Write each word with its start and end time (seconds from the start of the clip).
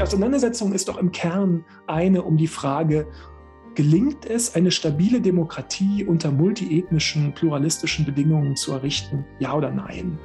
Die 0.00 0.04
Auseinandersetzung 0.04 0.72
ist 0.72 0.88
doch 0.88 0.96
im 0.96 1.12
Kern 1.12 1.62
eine 1.86 2.22
um 2.22 2.38
die 2.38 2.46
Frage, 2.46 3.06
gelingt 3.74 4.24
es, 4.24 4.54
eine 4.54 4.70
stabile 4.70 5.20
Demokratie 5.20 6.06
unter 6.06 6.32
multiethnischen, 6.32 7.34
pluralistischen 7.34 8.06
Bedingungen 8.06 8.56
zu 8.56 8.72
errichten? 8.72 9.26
Ja 9.40 9.52
oder 9.52 9.70
nein? 9.70 10.18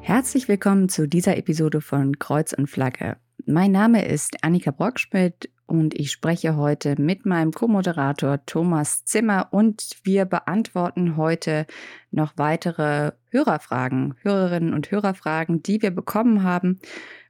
Herzlich 0.00 0.46
willkommen 0.46 0.88
zu 0.88 1.08
dieser 1.08 1.36
Episode 1.36 1.80
von 1.80 2.20
Kreuz 2.20 2.52
und 2.52 2.68
Flagge. 2.68 3.16
Mein 3.46 3.72
Name 3.72 4.06
ist 4.06 4.44
Annika 4.44 4.70
Brockschmidt 4.70 5.50
und 5.68 5.94
ich 5.94 6.10
spreche 6.10 6.56
heute 6.56 6.98
mit 6.98 7.26
meinem 7.26 7.52
Co-Moderator 7.52 8.44
Thomas 8.46 9.04
Zimmer 9.04 9.48
und 9.50 9.98
wir 10.02 10.24
beantworten 10.24 11.18
heute 11.18 11.66
noch 12.10 12.32
weitere 12.36 13.12
Hörerfragen, 13.30 14.14
Hörerinnen 14.22 14.72
und 14.72 14.90
Hörerfragen, 14.90 15.62
die 15.62 15.82
wir 15.82 15.90
bekommen 15.90 16.42
haben 16.42 16.80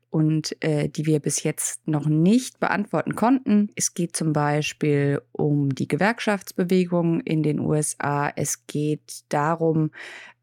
und 0.08 0.56
äh, 0.62 0.88
die 0.88 1.04
wir 1.04 1.18
bis 1.18 1.42
jetzt 1.42 1.88
noch 1.88 2.06
nicht 2.06 2.60
beantworten 2.60 3.16
konnten. 3.16 3.70
Es 3.74 3.92
geht 3.92 4.14
zum 4.14 4.32
Beispiel 4.32 5.20
um 5.32 5.74
die 5.74 5.88
Gewerkschaftsbewegung 5.88 7.20
in 7.22 7.42
den 7.42 7.58
USA. 7.58 8.30
Es 8.36 8.68
geht 8.68 9.24
darum, 9.30 9.90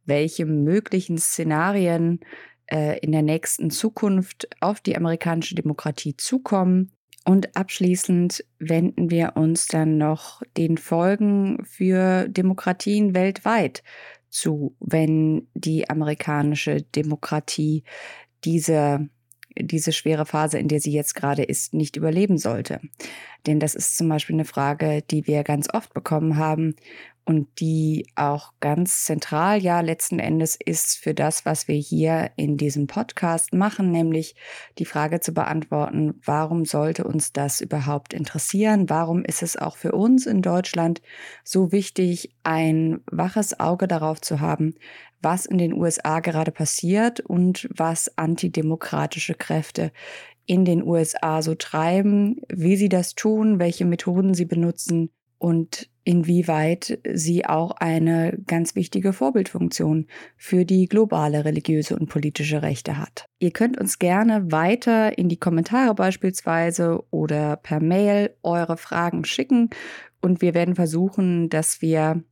welche 0.03 0.45
möglichen 0.45 1.17
Szenarien 1.17 2.19
äh, 2.67 2.99
in 2.99 3.13
der 3.13 3.21
nächsten 3.21 3.69
Zukunft 3.69 4.49
auf 4.59 4.81
die 4.81 4.97
amerikanische 4.97 5.55
Demokratie 5.55 6.17
zukommen. 6.17 6.91
Und 7.25 7.55
abschließend 7.57 8.45
wenden 8.59 9.09
wir 9.09 9.33
uns 9.35 9.67
dann 9.67 9.97
noch 9.97 10.43
den 10.57 10.77
Folgen 10.77 11.65
für 11.65 12.29
Demokratien 12.29 13.15
weltweit 13.15 13.83
zu, 14.29 14.75
wenn 14.79 15.47
die 15.55 15.89
amerikanische 15.89 16.83
Demokratie 16.83 17.83
diese 18.43 19.09
diese 19.57 19.93
schwere 19.93 20.25
Phase, 20.25 20.59
in 20.59 20.67
der 20.67 20.81
sie 20.81 20.91
jetzt 20.91 21.15
gerade 21.15 21.43
ist, 21.43 21.73
nicht 21.73 21.95
überleben 21.95 22.37
sollte. 22.37 22.81
Denn 23.47 23.59
das 23.61 23.73
ist 23.73 23.97
zum 23.97 24.09
Beispiel 24.09 24.35
eine 24.35 24.43
Frage, 24.43 25.01
die 25.09 25.27
wir 25.27 25.43
ganz 25.43 25.73
oft 25.73 25.93
bekommen 25.93 26.35
haben 26.37 26.75
und 27.25 27.47
die 27.59 28.07
auch 28.15 28.53
ganz 28.59 29.05
zentral 29.05 29.61
ja 29.61 29.81
letzten 29.81 30.19
Endes 30.19 30.55
ist 30.63 30.97
für 30.97 31.15
das, 31.15 31.43
was 31.43 31.67
wir 31.67 31.75
hier 31.75 32.29
in 32.35 32.55
diesem 32.55 32.85
Podcast 32.85 33.53
machen, 33.53 33.91
nämlich 33.91 34.35
die 34.77 34.85
Frage 34.85 35.19
zu 35.19 35.33
beantworten, 35.33 36.21
warum 36.23 36.65
sollte 36.65 37.03
uns 37.03 37.33
das 37.33 37.61
überhaupt 37.61 38.13
interessieren? 38.13 38.89
Warum 38.89 39.25
ist 39.25 39.41
es 39.41 39.57
auch 39.57 39.75
für 39.75 39.93
uns 39.93 40.27
in 40.27 40.43
Deutschland 40.43 41.01
so 41.43 41.71
wichtig, 41.71 42.35
ein 42.43 43.01
waches 43.11 43.59
Auge 43.59 43.87
darauf 43.87 44.21
zu 44.21 44.39
haben, 44.39 44.75
was 45.21 45.47
in 45.47 45.57
den 45.57 45.73
USA 45.73 46.19
gerade 46.19 46.51
passiert 46.51 47.21
und 47.21 47.67
was 47.75 48.15
antidemokratische 48.19 49.33
Kräfte 49.33 49.91
in 50.45 50.63
den 50.63 50.83
USA 50.83 51.41
so 51.41 51.55
treiben, 51.55 52.39
wie 52.49 52.75
sie 52.75 52.89
das 52.89 53.15
tun, 53.15 53.57
welche 53.57 53.85
Methoden 53.85 54.35
sie 54.35 54.45
benutzen 54.45 55.09
und 55.39 55.89
inwieweit 56.05 56.99
sie 57.13 57.45
auch 57.45 57.71
eine 57.71 58.37
ganz 58.45 58.75
wichtige 58.75 59.11
Vorbildfunktion 59.11 60.07
für 60.37 60.63
die 60.63 60.85
globale 60.85 61.43
religiöse 61.43 61.97
und 61.97 62.07
politische 62.07 62.61
Rechte 62.61 62.97
hat. 62.97 63.25
Ihr 63.39 63.51
könnt 63.51 63.77
uns 63.79 63.99
gerne 63.99 64.51
weiter 64.51 65.17
in 65.17 65.27
die 65.27 65.39
Kommentare 65.39 65.95
beispielsweise 65.95 67.03
oder 67.09 67.57
per 67.57 67.81
Mail 67.81 68.35
eure 68.43 68.77
Fragen 68.77 69.25
schicken 69.25 69.71
und 70.21 70.41
wir 70.41 70.53
werden 70.53 70.75
versuchen, 70.75 71.49
dass 71.49 71.81
wir 71.81 72.23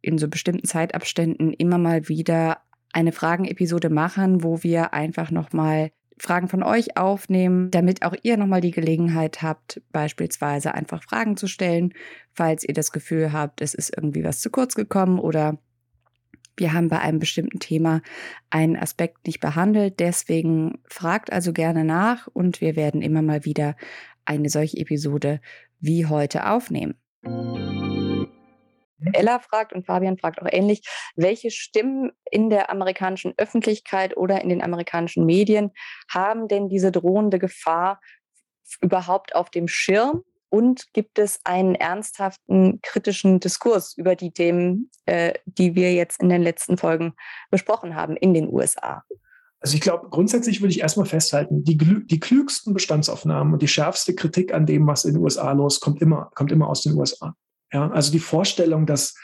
in 0.00 0.16
so 0.18 0.28
bestimmten 0.28 0.66
Zeitabständen 0.66 1.52
immer 1.52 1.78
mal 1.78 2.08
wieder 2.08 2.58
eine 2.92 3.12
Fragenepisode 3.12 3.90
machen, 3.90 4.44
wo 4.44 4.62
wir 4.62 4.94
einfach 4.94 5.30
nochmal 5.30 5.90
Fragen 6.22 6.46
von 6.46 6.62
euch 6.62 6.96
aufnehmen, 6.96 7.72
damit 7.72 8.04
auch 8.04 8.14
ihr 8.22 8.36
nochmal 8.36 8.60
die 8.60 8.70
Gelegenheit 8.70 9.42
habt, 9.42 9.82
beispielsweise 9.90 10.72
einfach 10.72 11.02
Fragen 11.02 11.36
zu 11.36 11.48
stellen, 11.48 11.94
falls 12.32 12.62
ihr 12.62 12.74
das 12.74 12.92
Gefühl 12.92 13.32
habt, 13.32 13.60
es 13.60 13.74
ist 13.74 13.92
irgendwie 13.96 14.22
was 14.22 14.40
zu 14.40 14.48
kurz 14.48 14.76
gekommen 14.76 15.18
oder 15.18 15.58
wir 16.56 16.74
haben 16.74 16.88
bei 16.88 17.00
einem 17.00 17.18
bestimmten 17.18 17.58
Thema 17.58 18.02
einen 18.50 18.76
Aspekt 18.76 19.26
nicht 19.26 19.40
behandelt. 19.40 19.98
Deswegen 19.98 20.78
fragt 20.84 21.32
also 21.32 21.52
gerne 21.52 21.84
nach 21.84 22.28
und 22.28 22.60
wir 22.60 22.76
werden 22.76 23.02
immer 23.02 23.22
mal 23.22 23.44
wieder 23.44 23.74
eine 24.24 24.48
solche 24.48 24.76
Episode 24.76 25.40
wie 25.80 26.06
heute 26.06 26.48
aufnehmen. 26.48 26.94
Mhm. 29.02 29.12
Ella 29.14 29.38
fragt 29.38 29.72
und 29.72 29.86
Fabian 29.86 30.18
fragt 30.18 30.40
auch 30.40 30.48
ähnlich, 30.50 30.82
welche 31.16 31.50
Stimmen 31.50 32.12
in 32.30 32.50
der 32.50 32.70
amerikanischen 32.70 33.34
Öffentlichkeit 33.36 34.16
oder 34.16 34.40
in 34.42 34.48
den 34.48 34.62
amerikanischen 34.62 35.26
Medien 35.26 35.72
haben 36.10 36.48
denn 36.48 36.68
diese 36.68 36.92
drohende 36.92 37.38
Gefahr 37.38 38.00
überhaupt 38.80 39.34
auf 39.34 39.50
dem 39.50 39.68
Schirm? 39.68 40.22
Und 40.48 40.92
gibt 40.92 41.18
es 41.18 41.40
einen 41.44 41.74
ernsthaften 41.74 42.80
kritischen 42.82 43.40
Diskurs 43.40 43.96
über 43.96 44.16
die 44.16 44.32
Themen, 44.32 44.90
äh, 45.06 45.32
die 45.46 45.74
wir 45.74 45.94
jetzt 45.94 46.20
in 46.20 46.28
den 46.28 46.42
letzten 46.42 46.76
Folgen 46.76 47.14
besprochen 47.50 47.96
haben 47.96 48.18
in 48.18 48.34
den 48.34 48.52
USA? 48.52 49.02
Also 49.60 49.76
ich 49.76 49.80
glaube, 49.80 50.10
grundsätzlich 50.10 50.60
würde 50.60 50.72
ich 50.72 50.80
erstmal 50.80 51.06
festhalten, 51.06 51.64
die, 51.64 51.78
die 51.78 52.20
klügsten 52.20 52.74
Bestandsaufnahmen 52.74 53.54
und 53.54 53.62
die 53.62 53.68
schärfste 53.68 54.14
Kritik 54.14 54.52
an 54.52 54.66
dem, 54.66 54.86
was 54.86 55.06
in 55.06 55.14
den 55.14 55.22
USA 55.22 55.52
los, 55.52 55.80
kommt 55.80 56.02
immer, 56.02 56.30
kommt 56.34 56.52
immer 56.52 56.68
aus 56.68 56.82
den 56.82 56.98
USA. 56.98 57.34
Ja, 57.72 57.90
also 57.90 58.12
die 58.12 58.18
Vorstellung, 58.18 58.86
dass 58.86 59.14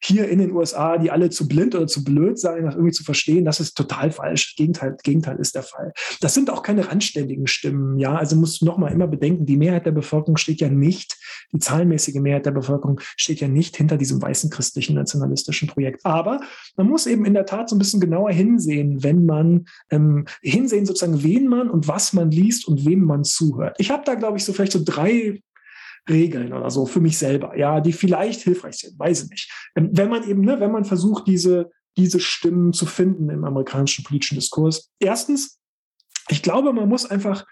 hier 0.00 0.28
in 0.28 0.38
den 0.38 0.52
USA, 0.52 0.96
die 0.96 1.10
alle 1.10 1.30
zu 1.30 1.48
blind 1.48 1.74
oder 1.74 1.86
zu 1.86 2.04
blöd 2.04 2.38
seien, 2.38 2.64
das 2.64 2.74
irgendwie 2.74 2.92
zu 2.92 3.02
verstehen, 3.02 3.44
das 3.44 3.58
ist 3.58 3.76
total 3.76 4.12
falsch. 4.12 4.54
Gegenteil, 4.56 4.96
Gegenteil 5.02 5.36
ist 5.38 5.54
der 5.54 5.64
Fall. 5.64 5.92
Das 6.20 6.34
sind 6.34 6.50
auch 6.50 6.62
keine 6.62 6.88
randständigen 6.88 7.46
Stimmen. 7.46 7.98
Ja, 7.98 8.14
also 8.14 8.36
muss 8.36 8.62
nochmal 8.62 8.92
immer 8.92 9.08
bedenken, 9.08 9.44
die 9.44 9.56
Mehrheit 9.56 9.86
der 9.86 9.92
Bevölkerung 9.92 10.36
steht 10.36 10.60
ja 10.60 10.68
nicht, 10.68 11.16
die 11.52 11.58
zahlenmäßige 11.58 12.16
Mehrheit 12.16 12.46
der 12.46 12.52
Bevölkerung 12.52 13.00
steht 13.16 13.40
ja 13.40 13.48
nicht 13.48 13.76
hinter 13.76 13.96
diesem 13.96 14.22
weißen 14.22 14.50
christlichen 14.50 14.94
nationalistischen 14.94 15.68
Projekt. 15.68 16.04
Aber 16.04 16.40
man 16.76 16.86
muss 16.86 17.06
eben 17.06 17.24
in 17.24 17.34
der 17.34 17.46
Tat 17.46 17.68
so 17.68 17.74
ein 17.74 17.80
bisschen 17.80 18.00
genauer 18.00 18.30
hinsehen, 18.30 19.02
wenn 19.02 19.24
man 19.24 19.66
ähm, 19.90 20.26
hinsehen 20.42 20.86
sozusagen, 20.86 21.24
wen 21.24 21.48
man 21.48 21.68
und 21.68 21.88
was 21.88 22.12
man 22.12 22.30
liest 22.30 22.68
und 22.68 22.86
wem 22.86 23.00
man 23.04 23.24
zuhört. 23.24 23.74
Ich 23.78 23.90
habe 23.90 24.04
da, 24.04 24.14
glaube 24.14 24.36
ich, 24.38 24.44
so 24.44 24.52
vielleicht 24.52 24.72
so 24.72 24.82
drei 24.84 25.42
Regeln 26.08 26.52
oder 26.52 26.70
so 26.70 26.86
für 26.86 27.00
mich 27.00 27.18
selber, 27.18 27.56
ja, 27.56 27.80
die 27.80 27.92
vielleicht 27.92 28.42
hilfreich 28.42 28.78
sind, 28.78 28.98
weiß 28.98 29.24
ich 29.24 29.30
nicht. 29.30 29.52
Ähm, 29.76 29.90
wenn 29.92 30.08
man 30.08 30.28
eben, 30.28 30.42
ne, 30.42 30.60
wenn 30.60 30.72
man 30.72 30.84
versucht, 30.84 31.26
diese, 31.26 31.70
diese 31.98 32.20
Stimmen 32.20 32.72
zu 32.72 32.86
finden 32.86 33.28
im 33.28 33.44
amerikanischen 33.44 34.04
politischen 34.04 34.36
Diskurs. 34.36 34.90
Erstens, 35.00 35.58
ich 36.28 36.42
glaube, 36.42 36.72
man 36.72 36.88
muss 36.88 37.04
einfach, 37.04 37.44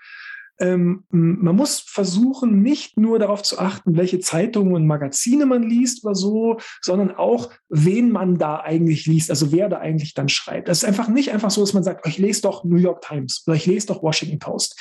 ähm, 0.59 1.05
man 1.11 1.57
muss 1.57 1.81
versuchen, 1.81 2.63
nicht 2.63 2.97
nur 2.97 3.19
darauf 3.19 3.43
zu 3.43 3.59
achten, 3.59 3.97
welche 3.97 4.21
Zeitungen 4.21 4.75
und 4.75 4.87
Magazine 4.87 5.47
man 5.47 5.65
liest 5.65 6.05
oder 6.05 6.15
so, 6.15 6.59
sondern 6.81 7.11
auch, 7.11 7.51
wen 7.69 8.11
man 8.11 8.39
da 8.39 8.61
eigentlich 8.61 9.07
liest, 9.07 9.31
also 9.31 9.53
wer 9.53 9.69
da 9.69 9.79
eigentlich 9.79 10.15
dann 10.15 10.29
schreibt. 10.29 10.69
Das 10.69 10.79
ist 10.79 10.85
einfach 10.85 11.09
nicht 11.09 11.33
einfach 11.33 11.51
so, 11.51 11.61
dass 11.61 11.75
man 11.75 11.83
sagt, 11.83 12.07
oh, 12.07 12.09
ich 12.09 12.19
lese 12.19 12.43
doch 12.43 12.65
New 12.65 12.77
York 12.77 13.03
Times 13.03 13.43
oder 13.47 13.57
ich 13.57 13.67
lese 13.67 13.89
doch 13.89 14.03
Washington 14.03 14.39
Post. 14.39 14.81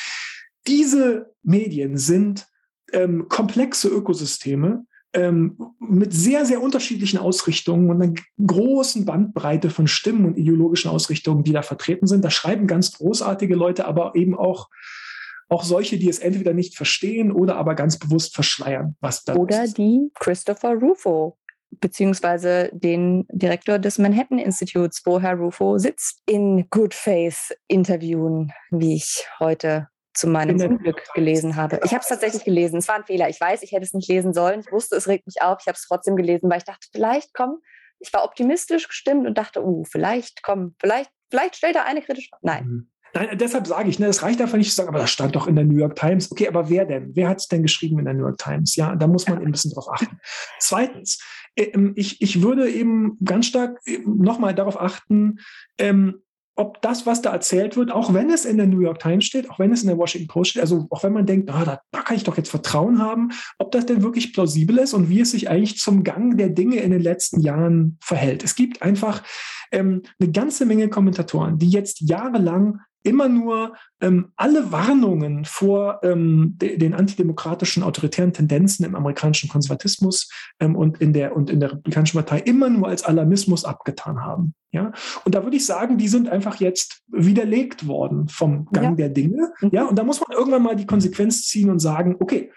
Diese 0.68 1.34
Medien 1.44 1.97
sind 1.97 2.47
ähm, 2.94 3.28
komplexe 3.29 3.88
Ökosysteme 3.88 4.85
ähm, 5.13 5.57
mit 5.79 6.13
sehr, 6.13 6.46
sehr 6.46 6.62
unterschiedlichen 6.62 7.18
Ausrichtungen 7.18 7.90
und 7.90 8.01
einer 8.01 8.13
großen 8.46 9.06
Bandbreite 9.06 9.69
von 9.69 9.88
Stimmen 9.88 10.25
und 10.25 10.38
ideologischen 10.38 10.91
Ausrichtungen, 10.91 11.44
die 11.44 11.53
da 11.53 11.62
vertreten 11.62 12.06
sind. 12.06 12.24
Da 12.24 12.29
schreiben 12.29 12.68
ganz 12.68 12.91
großartige 12.94 13.56
Leute, 13.56 13.85
aber 13.85 14.16
eben 14.16 14.38
auch 14.38 14.69
auch 15.47 15.63
solche, 15.63 15.97
die 15.97 16.09
es 16.09 16.19
entweder 16.19 16.53
nicht 16.53 16.75
verstehen 16.75 17.31
oder 17.31 17.56
aber 17.56 17.75
ganz 17.75 18.00
bewusst 18.00 18.34
verschleiern, 18.34 18.95
was 19.00 19.24
da 19.24 19.35
Oder 19.35 19.66
ist. 19.66 19.78
die 19.78 20.09
Christopher 20.19 20.74
Rufo, 20.74 21.38
beziehungsweise 21.69 22.71
den 22.74 23.27
Direktor 23.31 23.77
des 23.77 24.00
Manhattan 24.00 24.39
Institutes, 24.39 25.04
wo 25.06 25.19
Herr 25.19 25.36
Rufo 25.36 25.77
sitzt, 25.77 26.21
in 26.25 26.68
Good 26.71 26.95
Faith 26.95 27.56
interviewen, 27.68 28.51
wie 28.71 28.95
ich 28.95 29.27
heute 29.39 29.88
zu 30.15 30.27
meinem 30.27 30.59
Unglück 30.59 31.03
gelesen 31.13 31.56
habe. 31.56 31.79
Ich 31.83 31.91
habe 31.91 32.01
es 32.01 32.07
tatsächlich 32.07 32.44
gelesen. 32.44 32.77
Es 32.77 32.88
war 32.88 32.95
ein 32.95 33.03
Fehler. 33.03 33.29
Ich 33.29 33.39
weiß, 33.39 33.62
ich 33.63 33.71
hätte 33.71 33.83
es 33.83 33.94
nicht 33.94 34.09
lesen 34.09 34.33
sollen. 34.33 34.62
Ich 34.62 34.71
wusste, 34.71 34.95
es 34.95 35.07
regt 35.07 35.27
mich 35.27 35.41
auf. 35.41 35.59
Ich 35.62 35.67
habe 35.67 35.75
es 35.75 35.85
trotzdem 35.88 36.15
gelesen, 36.15 36.50
weil 36.50 36.59
ich 36.59 36.63
dachte, 36.63 36.88
vielleicht 36.91 37.33
komm. 37.33 37.59
Ich 38.00 38.12
war 38.13 38.23
optimistisch 38.23 38.88
gestimmt 38.88 39.27
und 39.27 39.38
dachte, 39.38 39.63
uh, 39.63 39.83
vielleicht 39.85 40.44
komm, 40.44 40.75
vielleicht, 40.79 41.12
vielleicht 41.29 41.56
stellt 41.56 41.75
er 41.75 41.85
eine 41.85 42.01
kritische. 42.01 42.31
Nein. 42.41 42.65
Mhm. 42.65 42.91
Nein, 43.15 43.38
deshalb 43.38 43.65
sage 43.65 43.89
ich, 43.89 43.97
ne, 43.97 44.07
es 44.07 44.23
reicht 44.23 44.41
einfach 44.41 44.57
nicht 44.57 44.69
zu 44.69 44.75
sagen, 44.75 44.89
aber 44.89 45.00
das 45.00 45.09
stand 45.09 45.38
doch 45.38 45.47
in 45.47 45.56
der 45.56 45.63
New 45.63 45.77
York 45.77 45.95
Times. 45.95 46.29
Okay, 46.29 46.50
aber 46.50 46.69
wer 46.69 46.83
denn? 46.83 47.15
Wer 47.15 47.29
hat 47.29 47.38
es 47.38 47.47
denn 47.47 47.62
geschrieben 47.62 47.97
in 48.00 48.06
der 48.06 48.13
New 48.13 48.23
York 48.23 48.38
Times? 48.38 48.75
Ja, 48.75 48.94
da 48.94 49.07
muss 49.07 49.25
man 49.29 49.39
ein 49.39 49.51
bisschen 49.53 49.71
drauf 49.71 49.88
achten. 49.89 50.19
Zweitens, 50.59 51.23
ähm, 51.56 51.94
ich, 51.95 52.21
ich 52.21 52.41
würde 52.41 52.69
eben 52.69 53.17
ganz 53.23 53.47
stark 53.47 53.79
nochmal 54.06 54.53
darauf 54.53 54.79
achten, 54.79 55.39
ähm, 55.77 56.25
ob 56.56 56.81
das, 56.81 57.06
was 57.06 57.22
da 57.22 57.31
erzählt 57.31 57.75
wird, 57.75 57.92
auch 57.92 58.13
wenn 58.13 58.30
es 58.30 58.46
in 58.46 58.57
der 58.57 58.68
New 58.68 58.80
York 58.80 59.00
Times 59.00 59.25
steht, 59.25 59.50
auch 59.50 59.60
wenn 59.60 59.74
es 59.74 59.81
in 59.81 59.88
der 59.88 59.98
Washington 59.98 60.28
Post 60.28 60.52
steht, 60.52 60.62
also 60.62 60.88
auch 60.90 61.04
wenn 61.04 61.13
man 61.13 61.25
denkt, 61.25 61.50
ah, 61.50 61.66
da, 61.66 61.81
da 61.92 62.02
kann 62.02 62.16
ich 62.16 62.24
doch 62.24 62.38
jetzt 62.38 62.50
Vertrauen 62.50 63.00
haben, 63.00 63.31
ob 63.57 63.72
das 63.72 63.86
denn 63.86 64.04
wirklich 64.04 64.34
plausibel 64.34 64.78
ist 64.78 64.94
und 64.94 65.10
wie 65.10 65.19
es 65.19 65.31
sich 65.31 65.50
eigentlich 65.50 65.78
zum 65.80 66.04
Gang 66.04 66.38
der 66.38 66.50
Dinge 66.50 66.78
in 66.78 66.92
den 66.92 67.02
letzten 67.02 67.42
Jahren 67.42 67.98
verhält. 68.02 68.44
Es 68.44 68.56
gibt 68.56 68.81
einfach 68.81 69.24
ähm, 69.72 70.04
eine 70.19 70.31
ganze 70.31 70.66
Menge 70.66 70.88
Kommentatoren, 70.90 71.57
die 71.57 71.69
jetzt 71.69 72.02
jahrelang 72.02 72.80
immer 73.06 73.30
nur 73.30 73.75
ähm, 74.02 74.31
alle 74.36 74.72
Warnungen 74.72 75.46
vor 75.46 76.00
ähm, 76.04 76.56
de, 76.57 76.78
den 76.78 76.94
antidemokratischen 76.94 77.84
autoritären 77.84 78.34
Tendenzen 78.34 78.86
im 78.86 78.96
amerikanischen 78.96 79.50
Konservatismus 79.50 80.30
ähm, 80.60 80.75
und, 80.75 81.00
in 81.00 81.13
der, 81.13 81.36
und 81.36 81.50
in 81.50 81.60
der 81.60 81.72
Republikanischen 81.72 82.18
Partei 82.18 82.40
immer 82.40 82.69
nur 82.69 82.88
als 82.88 83.04
Alarmismus 83.04 83.63
abgetan 83.63 84.22
haben. 84.22 84.56
Ja? 84.72 84.92
Und 85.24 85.36
da 85.36 85.44
würde 85.44 85.57
ich 85.57 85.66
sagen, 85.66 85.98
die 85.98 86.07
sind 86.07 86.28
einfach 86.30 86.60
jetzt 86.60 87.04
widerlegt 87.07 87.88
worden 87.88 88.28
vom 88.28 88.66
Gang 88.72 89.00
ja. 89.00 89.08
der 89.08 89.10
Dinge. 89.10 89.54
Mhm. 89.62 89.69
Ja? 89.72 89.86
Und 89.86 89.98
da 89.98 90.04
muss 90.04 90.19
man 90.19 90.36
irgendwann 90.36 90.63
mal 90.63 90.75
die 90.75 90.88
Konsequenz 90.88 91.44
ziehen 91.44 91.69
und 91.69 91.80
sagen, 91.80 92.16
okay, 92.19 92.51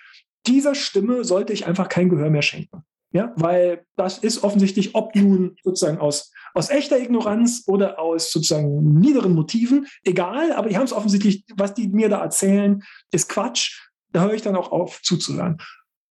dieser 0.47 0.75
Stimme 0.75 1.25
sollte 1.25 1.53
ich 1.53 1.67
einfach 1.67 1.89
kein 1.89 2.09
Gehör 2.09 2.31
mehr 2.31 2.43
schenken. 2.43 2.85
Ja, 3.11 3.33
weil 3.37 3.87
das 3.97 4.19
ist 4.19 4.45
offensichtlich, 4.45 4.95
ob 4.95 5.15
nun 5.15 5.57
sozusagen 5.63 5.99
aus 5.99 6.31
aus 6.55 6.71
echter 6.71 6.99
Ignoranz 6.99 7.65
oder 7.67 7.99
aus 7.99 8.33
sozusagen 8.33 8.99
niederen 8.99 9.35
Motiven, 9.35 9.87
egal, 10.03 10.53
aber 10.53 10.69
die 10.69 10.77
haben 10.77 10.85
es 10.85 10.93
offensichtlich, 10.93 11.45
was 11.55 11.75
die 11.75 11.89
mir 11.89 12.09
da 12.09 12.21
erzählen, 12.21 12.83
ist 13.13 13.29
Quatsch. 13.29 13.81
Da 14.11 14.23
höre 14.23 14.35
ich 14.35 14.43
dann 14.43 14.57
auch 14.57 14.73
auf 14.73 15.01
zuzuhören. 15.03 15.59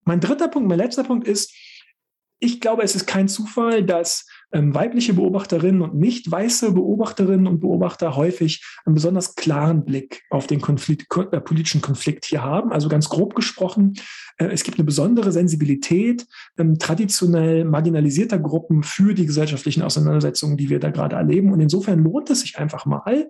Mein 0.06 0.20
dritter 0.20 0.48
Punkt, 0.48 0.70
mein 0.70 0.78
letzter 0.78 1.04
Punkt 1.04 1.28
ist, 1.28 1.54
ich 2.40 2.62
glaube, 2.62 2.84
es 2.84 2.96
ist 2.96 3.08
kein 3.08 3.28
Zufall, 3.28 3.84
dass 3.84 4.26
weibliche 4.52 5.14
Beobachterinnen 5.14 5.82
und 5.82 5.96
nicht 5.96 6.32
weiße 6.32 6.72
Beobachterinnen 6.72 7.48
und 7.48 7.60
Beobachter 7.60 8.16
häufig 8.16 8.64
einen 8.86 8.96
besonders 8.96 9.36
klaren 9.36 9.84
Blick 9.84 10.24
auf 10.30 10.48
den 10.48 10.62
Konflikt, 10.62 11.08
äh, 11.32 11.42
politischen 11.42 11.82
Konflikt 11.82 12.26
hier 12.26 12.44
haben. 12.44 12.72
Also 12.72 12.88
ganz 12.88 13.10
grob 13.10 13.36
gesprochen, 13.36 13.96
äh, 14.38 14.46
es 14.46 14.64
gibt 14.64 14.78
eine 14.78 14.86
besondere 14.86 15.32
Sensibilität 15.32 16.26
ähm, 16.58 16.80
traditionell 16.80 17.66
marginalisierter 17.66 18.40
Gruppen 18.40 18.84
für 18.84 19.14
die 19.14 19.26
gesellschaftlichen 19.26 19.82
Auseinandersetzungen, 19.82 20.56
die 20.56 20.70
wir 20.70 20.80
da 20.80 20.92
gerade 20.92 21.18
erleben. 21.18 21.52
Und 21.52 21.60
insofern 21.60 22.00
lohnt 22.00 22.30
es 22.30 22.42
sich 22.42 22.58
einfach 22.58 22.86
mal 22.86 23.30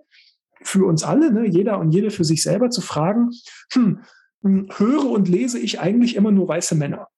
für 0.62 0.86
uns 0.86 1.02
alle, 1.02 1.32
ne, 1.32 1.46
jeder 1.46 1.78
und 1.78 1.90
jede 1.92 2.10
für 2.10 2.24
sich 2.24 2.42
selber 2.42 2.70
zu 2.70 2.80
fragen, 2.80 3.30
hm, 3.72 4.00
hm 4.42 4.68
höre 4.76 5.10
und 5.10 5.28
lese 5.28 5.58
ich 5.58 5.80
eigentlich 5.80 6.14
immer 6.14 6.30
nur 6.30 6.46
weiße 6.46 6.74
Männer? 6.74 7.08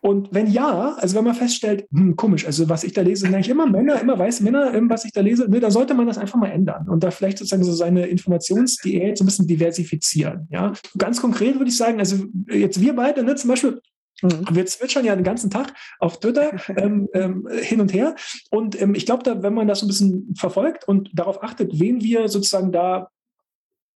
Und 0.00 0.28
wenn 0.32 0.46
ja, 0.46 0.96
also 0.98 1.16
wenn 1.16 1.24
man 1.24 1.34
feststellt, 1.34 1.86
hm, 1.92 2.16
komisch, 2.16 2.46
also 2.46 2.68
was 2.68 2.84
ich 2.84 2.92
da 2.92 3.02
lese, 3.02 3.22
sind 3.22 3.34
eigentlich 3.34 3.48
immer 3.48 3.66
Männer, 3.66 4.00
immer 4.00 4.18
weiße 4.18 4.42
Männer, 4.42 4.72
ähm, 4.72 4.88
was 4.88 5.04
ich 5.04 5.12
da 5.12 5.20
lese, 5.20 5.50
ne, 5.50 5.60
da 5.60 5.70
sollte 5.70 5.94
man 5.94 6.06
das 6.06 6.18
einfach 6.18 6.38
mal 6.38 6.50
ändern 6.50 6.88
und 6.88 7.04
da 7.04 7.10
vielleicht 7.10 7.38
sozusagen 7.38 7.64
so 7.64 7.72
seine 7.72 8.06
Informationsdiät 8.06 9.18
so 9.18 9.24
ein 9.24 9.26
bisschen 9.26 9.46
diversifizieren. 9.46 10.48
Ja, 10.50 10.72
ganz 10.96 11.20
konkret 11.20 11.56
würde 11.56 11.70
ich 11.70 11.76
sagen, 11.76 11.98
also 11.98 12.24
jetzt 12.48 12.80
wir 12.80 12.94
beide, 12.94 13.22
ne, 13.22 13.34
zum 13.34 13.50
Beispiel, 13.50 13.80
Mhm. 14.22 14.46
Wir 14.50 14.64
zwitschern 14.64 15.04
ja 15.04 15.14
den 15.14 15.24
ganzen 15.24 15.50
Tag 15.50 15.74
auf 15.98 16.20
Twitter 16.20 16.52
ähm, 16.76 17.08
ähm, 17.12 17.46
hin 17.60 17.80
und 17.82 17.92
her. 17.92 18.14
Und 18.50 18.80
ähm, 18.80 18.94
ich 18.94 19.04
glaube, 19.04 19.22
da, 19.22 19.42
wenn 19.42 19.52
man 19.52 19.68
das 19.68 19.80
so 19.80 19.86
ein 19.86 19.88
bisschen 19.88 20.34
verfolgt 20.38 20.88
und 20.88 21.10
darauf 21.12 21.42
achtet, 21.42 21.78
wen 21.78 22.02
wir 22.02 22.28
sozusagen 22.28 22.72
da 22.72 23.10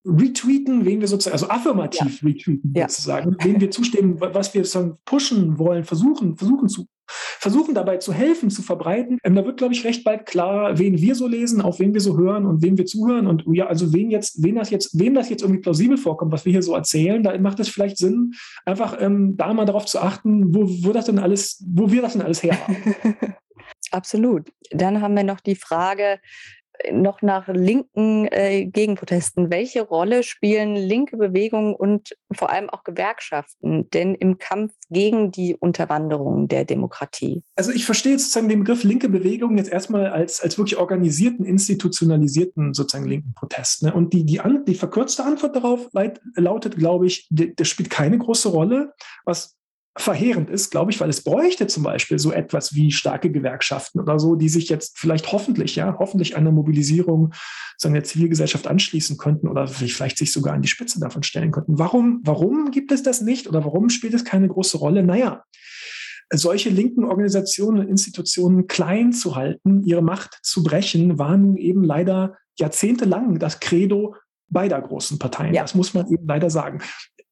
retweeten, 0.06 0.86
wen 0.86 1.02
wir 1.02 1.08
sozusagen, 1.08 1.34
also 1.34 1.50
affirmativ 1.50 2.22
ja. 2.22 2.28
retweeten 2.30 2.74
ja. 2.76 2.90
sozusagen, 2.90 3.36
wen 3.44 3.60
wir 3.60 3.72
zustimmen, 3.72 4.20
was 4.20 4.54
wir 4.54 4.64
sozusagen 4.64 4.98
pushen 5.06 5.58
wollen, 5.58 5.84
versuchen, 5.84 6.38
versuchen 6.38 6.70
zu, 6.70 6.86
versuchen 7.08 7.74
dabei 7.74 7.98
zu 7.98 8.14
helfen, 8.14 8.50
zu 8.50 8.62
verbreiten. 8.62 9.20
Ähm, 9.24 9.36
da 9.36 9.46
wird, 9.46 9.58
glaube 9.58 9.74
ich, 9.74 9.84
recht 9.84 10.04
bald 10.04 10.26
klar, 10.26 10.78
wen 10.80 11.00
wir 11.00 11.16
so 11.16 11.28
lesen, 11.28 11.62
auf 11.62 11.80
wen 11.80 11.94
wir 11.94 12.02
so 12.02 12.18
hören 12.18 12.46
und 12.46 12.62
wem 12.62 12.78
wir 12.78 12.86
zuhören 12.86 13.28
und 13.28 13.44
ja, 13.52 13.68
also 13.68 13.94
wen 13.94 14.10
jetzt, 14.10 14.42
wen 14.44 14.56
das 14.56 14.70
jetzt, 14.70 14.98
wem 14.98 15.16
das 15.16 15.30
jetzt 15.30 15.42
irgendwie 15.42 15.62
plausibel 15.62 15.98
vorkommt, 15.98 16.32
was 16.32 16.46
wir 16.46 16.52
hier 16.52 16.64
so 16.64 16.76
erzählen, 16.76 17.22
da 17.22 17.38
macht 17.38 17.60
es 17.60 17.70
vielleicht 17.70 17.98
Sinn, 17.98 18.32
einfach 18.66 18.98
ähm, 19.00 19.36
da 19.36 19.54
mal 19.54 19.66
darauf 19.66 19.86
zu 19.86 20.00
achten, 20.00 20.56
wo, 20.56 20.66
wo 20.88 20.94
das 20.94 21.06
denn 21.06 21.20
alles, 21.20 21.64
wo 21.68 21.92
wir 21.92 22.02
das 22.02 22.14
denn 22.14 22.22
alles 22.22 22.42
her 22.42 22.58
haben. 22.68 22.96
Absolut. 23.92 24.50
Dann 24.72 25.02
haben 25.02 25.16
wir 25.16 25.24
noch 25.24 25.40
die 25.40 25.56
Frage, 25.56 26.20
noch 26.92 27.22
nach 27.22 27.48
linken 27.48 28.28
äh, 28.28 28.66
Gegenprotesten. 28.66 29.50
Welche 29.50 29.82
Rolle 29.82 30.24
spielen 30.24 30.76
linke 30.76 31.18
Bewegungen 31.18 31.74
und 31.74 32.16
vor 32.32 32.50
allem 32.50 32.70
auch 32.70 32.84
Gewerkschaften 32.84 33.90
denn 33.92 34.16
im 34.16 34.38
Kampf 34.38 34.74
gegen 34.90 35.32
die 35.32 35.56
Unterwanderung 35.56 36.48
der 36.48 36.66
Demokratie? 36.66 37.44
Also 37.56 37.72
ich 37.72 37.86
verstehe 37.86 38.18
sozusagen 38.18 38.50
den 38.50 38.60
Begriff 38.60 38.84
linke 38.84 39.10
Bewegung 39.10 39.58
jetzt 39.58 39.72
erstmal 39.72 40.08
als, 40.08 40.42
als 40.42 40.58
wirklich 40.58 40.78
organisierten, 40.78 41.46
institutionalisierten 41.46 42.74
sozusagen 42.74 43.08
linken 43.08 43.34
Protest. 43.34 43.84
Ne? 43.84 43.94
Und 43.94 44.14
die, 44.14 44.26
die, 44.26 44.40
an, 44.40 44.66
die 44.66 44.76
verkürzte 44.76 45.24
Antwort 45.24 45.56
darauf 45.56 45.90
lautet, 46.36 46.78
glaube 46.78 47.08
ich, 47.08 47.28
das 47.30 47.68
spielt 47.68 47.90
keine 47.90 48.18
große 48.18 48.50
Rolle. 48.50 48.94
Was 49.26 49.59
verheerend 50.02 50.50
ist, 50.50 50.70
glaube 50.70 50.92
ich, 50.92 51.00
weil 51.00 51.10
es 51.10 51.24
bräuchte 51.24 51.68
zum 51.68 51.84
Beispiel 51.84 52.20
so 52.20 52.32
etwas 52.32 52.74
wie 52.74 52.92
starke 52.92 53.32
Gewerkschaften 53.32 54.00
oder 54.00 54.20
so, 54.20 54.36
die 54.36 54.50
sich 54.50 54.70
jetzt 54.70 54.98
vielleicht 54.98 55.32
hoffentlich, 55.32 55.76
ja, 55.76 55.98
hoffentlich 56.00 56.36
einer 56.36 56.52
Mobilisierung 56.52 57.34
sagen 57.78 57.94
der 57.94 58.04
Zivilgesellschaft 58.04 58.68
anschließen 58.68 59.18
könnten 59.18 59.48
oder 59.48 59.68
vielleicht 59.68 60.18
sich 60.18 60.32
sogar 60.32 60.54
an 60.54 60.62
die 60.62 60.68
Spitze 60.68 61.00
davon 61.00 61.24
stellen 61.24 61.52
könnten. 61.52 61.80
Warum, 61.80 62.22
warum 62.24 62.72
gibt 62.72 62.92
es 62.92 63.04
das 63.04 63.22
nicht 63.22 63.48
oder 63.48 63.64
warum 63.66 63.90
spielt 63.90 64.14
es 64.14 64.24
keine 64.24 64.48
große 64.48 64.78
Rolle? 64.78 65.04
Naja, 65.04 65.44
solche 66.32 66.70
linken 66.70 67.04
Organisationen 67.04 67.80
und 67.80 67.90
Institutionen 67.90 68.68
klein 68.68 69.12
zu 69.14 69.36
halten, 69.36 69.84
ihre 69.84 70.02
Macht 70.02 70.40
zu 70.44 70.64
brechen, 70.64 71.18
war 71.18 71.36
nun 71.36 71.58
eben 71.58 71.84
leider 71.84 72.38
jahrzehntelang 72.58 73.40
das 73.40 73.60
Credo 73.60 74.16
beider 74.48 74.82
großen 74.82 75.20
Parteien. 75.20 75.54
Ja. 75.54 75.62
Das 75.64 75.76
muss 75.76 75.94
man 75.94 76.12
eben 76.12 76.26
leider 76.28 76.50
sagen 76.50 76.80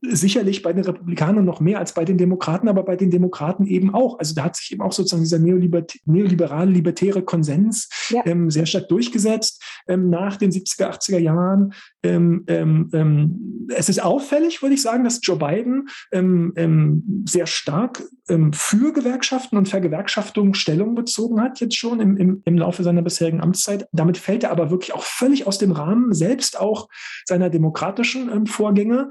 sicherlich 0.02 0.62
bei 0.62 0.74
den 0.74 0.84
Republikanern 0.84 1.44
noch 1.44 1.60
mehr 1.60 1.80
als 1.80 1.94
bei 1.94 2.06
den 2.06 2.18
Demokraten, 2.18 2.68
aber 2.68 2.84
bei 2.84 2.96
den 2.96 3.10
Demokraten 3.10 3.66
eben 3.66 3.94
auch. 3.94 4.20
Also 4.20 4.36
da 4.36 4.44
hat 4.44 4.56
sich 4.56 4.72
eben 4.72 4.82
auch 4.82 4.92
sozusagen 4.92 5.24
dieser 5.24 5.40
neoliberale, 5.40 6.72
libertäre 6.72 7.24
Konsens 7.24 7.90
ja. 8.10 8.22
ähm, 8.26 8.52
sehr 8.52 8.66
stark 8.66 8.90
durchgesetzt 8.90 9.64
ähm, 9.88 10.10
nach 10.10 10.38
den 10.38 10.52
70er, 10.52 10.92
80er 10.92 11.18
Jahren. 11.18 11.74
Ähm, 12.04 12.44
ähm, 12.48 12.90
ähm, 12.94 13.68
es 13.76 13.90
ist 13.90 14.02
auffällig, 14.02 14.62
würde 14.62 14.76
ich 14.76 14.82
sagen, 14.82 15.04
dass 15.04 15.20
Joe 15.22 15.38
Biden 15.38 15.90
ähm, 16.12 17.24
sehr 17.28 17.48
stark 17.48 18.04
für 18.52 18.92
Gewerkschaften 18.92 19.58
und 19.58 19.70
Vergewerkschaftung 19.70 20.54
Stellung 20.54 20.96
bezogen 20.96 21.42
hat, 21.42 21.62
jetzt 21.62 21.78
schon 21.78 22.02
im, 22.02 22.18
im, 22.18 22.42
im 22.44 22.58
Laufe 22.58 22.84
seiner 22.84 23.02
bisherigen 23.02 23.42
Amtszeit. 23.42 23.88
Damit 23.94 24.18
fällt 24.18 24.44
er 24.44 24.52
aber 24.52 24.70
wirklich 24.70 24.94
auch 24.94 25.04
völlig 25.04 25.48
aus 25.48 25.58
dem 25.58 25.72
Rahmen, 25.72 26.14
selbst 26.14 26.60
auch 26.60 26.90
seiner 27.26 27.50
demokratischen 27.50 28.30
Vorgänger. 28.48 29.10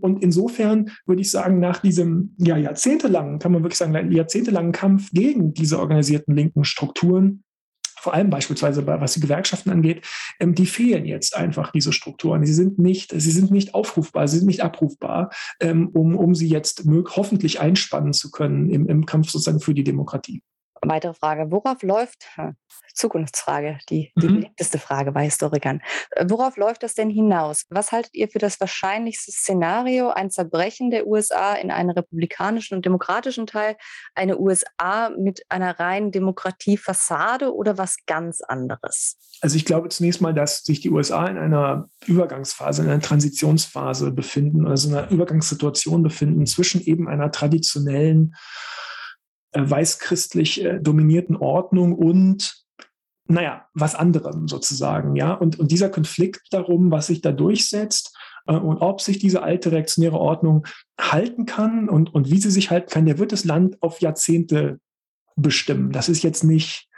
und 0.00 0.10
und 0.10 0.24
insofern 0.24 0.90
würde 1.06 1.22
ich 1.22 1.30
sagen, 1.30 1.60
nach 1.60 1.80
diesem 1.80 2.34
ja, 2.36 2.56
jahrzehntelangen, 2.56 3.38
kann 3.38 3.52
man 3.52 3.62
wirklich 3.62 3.78
sagen, 3.78 4.10
jahrzehntelangen 4.10 4.72
Kampf 4.72 5.10
gegen 5.12 5.54
diese 5.54 5.78
organisierten 5.78 6.34
linken 6.34 6.64
Strukturen, 6.64 7.44
vor 8.00 8.14
allem 8.14 8.30
beispielsweise 8.30 8.86
was 8.86 9.14
die 9.14 9.20
Gewerkschaften 9.20 9.70
angeht, 9.70 10.06
ähm, 10.38 10.54
die 10.54 10.66
fehlen 10.66 11.04
jetzt 11.04 11.36
einfach 11.36 11.70
diese 11.70 11.92
Strukturen. 11.92 12.44
Sie 12.44 12.54
sind 12.54 12.78
nicht, 12.78 13.12
sie 13.12 13.30
sind 13.30 13.50
nicht 13.50 13.74
aufrufbar, 13.74 14.26
sie 14.26 14.38
sind 14.38 14.46
nicht 14.46 14.62
abrufbar, 14.62 15.30
ähm, 15.60 15.88
um, 15.88 16.16
um 16.16 16.34
sie 16.34 16.48
jetzt 16.48 16.84
hoffentlich 16.86 17.60
einspannen 17.60 18.12
zu 18.12 18.30
können 18.30 18.70
im, 18.70 18.88
im 18.88 19.06
Kampf 19.06 19.30
sozusagen 19.30 19.60
für 19.60 19.74
die 19.74 19.84
Demokratie. 19.84 20.42
Weitere 20.82 21.14
Frage, 21.14 21.50
worauf 21.50 21.82
läuft, 21.82 22.26
Zukunftsfrage, 22.94 23.78
die, 23.88 24.12
die 24.16 24.28
mhm. 24.28 24.34
beliebteste 24.34 24.78
Frage 24.78 25.12
bei 25.12 25.24
Historikern. 25.24 25.80
Äh, 26.10 26.26
worauf 26.28 26.56
läuft 26.56 26.82
das 26.82 26.94
denn 26.94 27.10
hinaus? 27.10 27.64
Was 27.70 27.92
haltet 27.92 28.14
ihr 28.14 28.28
für 28.28 28.38
das 28.38 28.60
wahrscheinlichste 28.60 29.32
Szenario, 29.32 30.10
ein 30.10 30.30
Zerbrechen 30.30 30.90
der 30.90 31.06
USA 31.06 31.54
in 31.54 31.70
einen 31.70 31.90
republikanischen 31.90 32.76
und 32.76 32.84
demokratischen 32.84 33.46
Teil, 33.46 33.76
eine 34.14 34.38
USA 34.38 35.10
mit 35.10 35.42
einer 35.48 35.78
reinen 35.78 36.12
Demokratiefassade 36.12 37.54
oder 37.54 37.78
was 37.78 37.96
ganz 38.06 38.40
anderes? 38.40 39.16
Also 39.40 39.56
ich 39.56 39.64
glaube 39.64 39.88
zunächst 39.88 40.20
mal, 40.20 40.34
dass 40.34 40.62
sich 40.62 40.80
die 40.80 40.90
USA 40.90 41.26
in 41.26 41.38
einer 41.38 41.88
Übergangsphase, 42.06 42.82
in 42.82 42.88
einer 42.88 43.00
Transitionsphase 43.00 44.10
befinden, 44.10 44.66
also 44.66 44.88
einer 44.88 45.10
Übergangssituation 45.10 46.02
befinden 46.02 46.46
zwischen 46.46 46.82
eben 46.82 47.08
einer 47.08 47.30
traditionellen 47.30 48.34
weißchristlich 49.52 50.64
äh, 50.64 50.80
dominierten 50.80 51.36
Ordnung 51.36 51.94
und 51.94 52.64
naja, 53.26 53.66
was 53.74 53.94
anderem 53.94 54.48
sozusagen, 54.48 55.14
ja. 55.14 55.32
Und, 55.34 55.58
und 55.58 55.70
dieser 55.70 55.88
Konflikt 55.88 56.42
darum, 56.50 56.90
was 56.90 57.06
sich 57.06 57.20
da 57.20 57.30
durchsetzt 57.30 58.16
äh, 58.46 58.54
und 58.54 58.78
ob 58.78 59.00
sich 59.00 59.18
diese 59.18 59.42
alte 59.42 59.70
reaktionäre 59.70 60.18
Ordnung 60.18 60.66
halten 61.00 61.46
kann 61.46 61.88
und, 61.88 62.12
und 62.12 62.30
wie 62.30 62.40
sie 62.40 62.50
sich 62.50 62.70
halten 62.70 62.90
kann, 62.90 63.06
der 63.06 63.18
wird 63.18 63.32
das 63.32 63.44
Land 63.44 63.80
auf 63.82 64.00
Jahrzehnte 64.00 64.80
bestimmen. 65.36 65.92
Das 65.92 66.08
ist 66.08 66.22
jetzt 66.22 66.42
nicht 66.42 66.88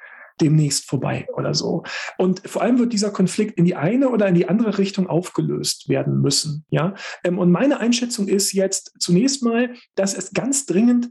demnächst 0.40 0.88
vorbei 0.88 1.26
oder 1.34 1.54
so. 1.54 1.84
Und 2.16 2.48
vor 2.48 2.62
allem 2.62 2.78
wird 2.78 2.92
dieser 2.92 3.10
Konflikt 3.10 3.58
in 3.58 3.64
die 3.64 3.76
eine 3.76 4.08
oder 4.08 4.26
in 4.26 4.34
die 4.34 4.48
andere 4.48 4.78
Richtung 4.78 5.06
aufgelöst 5.06 5.88
werden 5.88 6.20
müssen. 6.20 6.64
Ja? 6.70 6.94
Ähm, 7.24 7.38
und 7.38 7.50
meine 7.50 7.80
Einschätzung 7.80 8.28
ist 8.28 8.52
jetzt 8.52 8.94
zunächst 8.98 9.42
mal, 9.42 9.74
dass 9.94 10.14
es 10.14 10.32
ganz 10.32 10.66
dringend 10.66 11.10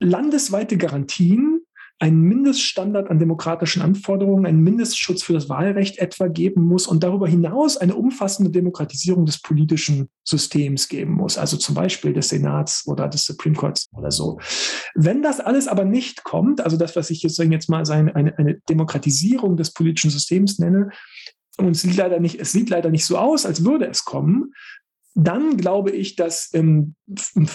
landesweite 0.00 0.76
Garantien 0.76 1.62
einen 2.00 2.20
Mindeststandard 2.22 3.10
an 3.10 3.18
demokratischen 3.18 3.82
Anforderungen, 3.82 4.46
einen 4.46 4.62
Mindestschutz 4.62 5.24
für 5.24 5.32
das 5.32 5.48
Wahlrecht 5.48 5.98
etwa 5.98 6.28
geben 6.28 6.62
muss 6.62 6.86
und 6.86 7.02
darüber 7.02 7.26
hinaus 7.26 7.76
eine 7.76 7.96
umfassende 7.96 8.50
Demokratisierung 8.52 9.26
des 9.26 9.42
politischen 9.42 10.08
Systems 10.22 10.88
geben 10.88 11.14
muss, 11.14 11.38
also 11.38 11.56
zum 11.56 11.74
Beispiel 11.74 12.12
des 12.12 12.28
Senats 12.28 12.86
oder 12.86 13.08
des 13.08 13.24
Supreme 13.24 13.56
Courts 13.56 13.88
oder 13.96 14.12
so. 14.12 14.38
Wenn 14.94 15.22
das 15.22 15.40
alles 15.40 15.66
aber 15.66 15.84
nicht 15.84 16.22
kommt, 16.22 16.60
also 16.60 16.76
das, 16.76 16.94
was 16.94 17.10
ich 17.10 17.22
jetzt, 17.22 17.38
jetzt 17.38 17.68
mal 17.68 17.82
eine, 17.90 18.14
eine 18.14 18.60
Demokratisierung 18.68 19.56
des 19.56 19.72
politischen 19.72 20.10
Systems 20.10 20.60
nenne, 20.60 20.90
und 21.58 21.72
es 21.72 21.82
sieht 21.82 21.96
leider 21.96 22.20
nicht, 22.20 22.40
es 22.40 22.52
sieht 22.52 22.70
leider 22.70 22.88
nicht 22.88 23.04
so 23.04 23.18
aus, 23.18 23.44
als 23.44 23.64
würde 23.64 23.86
es 23.86 24.04
kommen, 24.04 24.52
dann 25.20 25.56
glaube 25.56 25.90
ich, 25.90 26.14
dass 26.14 26.54
ähm, 26.54 26.94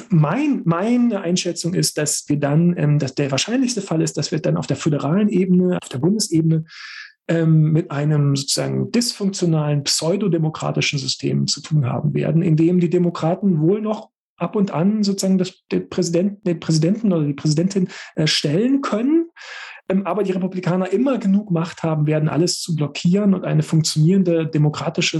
mein, 0.09 0.63
meine 0.65 1.21
Einschätzung 1.21 1.73
ist, 1.73 1.97
dass 1.97 2.25
wir 2.27 2.37
dann, 2.37 2.75
ähm, 2.77 2.99
dass 2.99 3.15
der 3.15 3.31
wahrscheinlichste 3.31 3.81
Fall 3.81 4.01
ist, 4.01 4.17
dass 4.17 4.31
wir 4.31 4.39
dann 4.39 4.57
auf 4.57 4.67
der 4.67 4.75
föderalen 4.75 5.29
Ebene, 5.29 5.79
auf 5.81 5.87
der 5.87 5.99
Bundesebene 5.99 6.65
ähm, 7.29 7.71
mit 7.71 7.89
einem 7.89 8.35
sozusagen 8.35 8.91
dysfunktionalen, 8.91 9.83
pseudodemokratischen 9.83 10.99
System 10.99 11.47
zu 11.47 11.61
tun 11.61 11.85
haben 11.85 12.13
werden, 12.13 12.41
in 12.41 12.57
dem 12.57 12.81
die 12.81 12.89
Demokraten 12.89 13.61
wohl 13.61 13.79
noch 13.79 14.09
ab 14.35 14.57
und 14.57 14.71
an 14.71 15.03
sozusagen 15.03 15.37
das, 15.37 15.63
den, 15.71 15.87
Präsidenten, 15.87 16.43
den 16.43 16.59
Präsidenten 16.59 17.13
oder 17.13 17.25
die 17.25 17.33
Präsidentin 17.33 17.87
äh, 18.15 18.27
stellen 18.27 18.81
können, 18.81 19.22
aber 19.87 20.23
die 20.23 20.31
Republikaner 20.31 20.91
immer 20.91 21.17
genug 21.17 21.51
Macht 21.51 21.83
haben 21.83 22.07
werden, 22.07 22.29
alles 22.29 22.61
zu 22.61 22.75
blockieren 22.75 23.33
und 23.33 23.43
eine 23.43 23.63
funktionierende 23.63 24.47
demokratische 24.47 25.19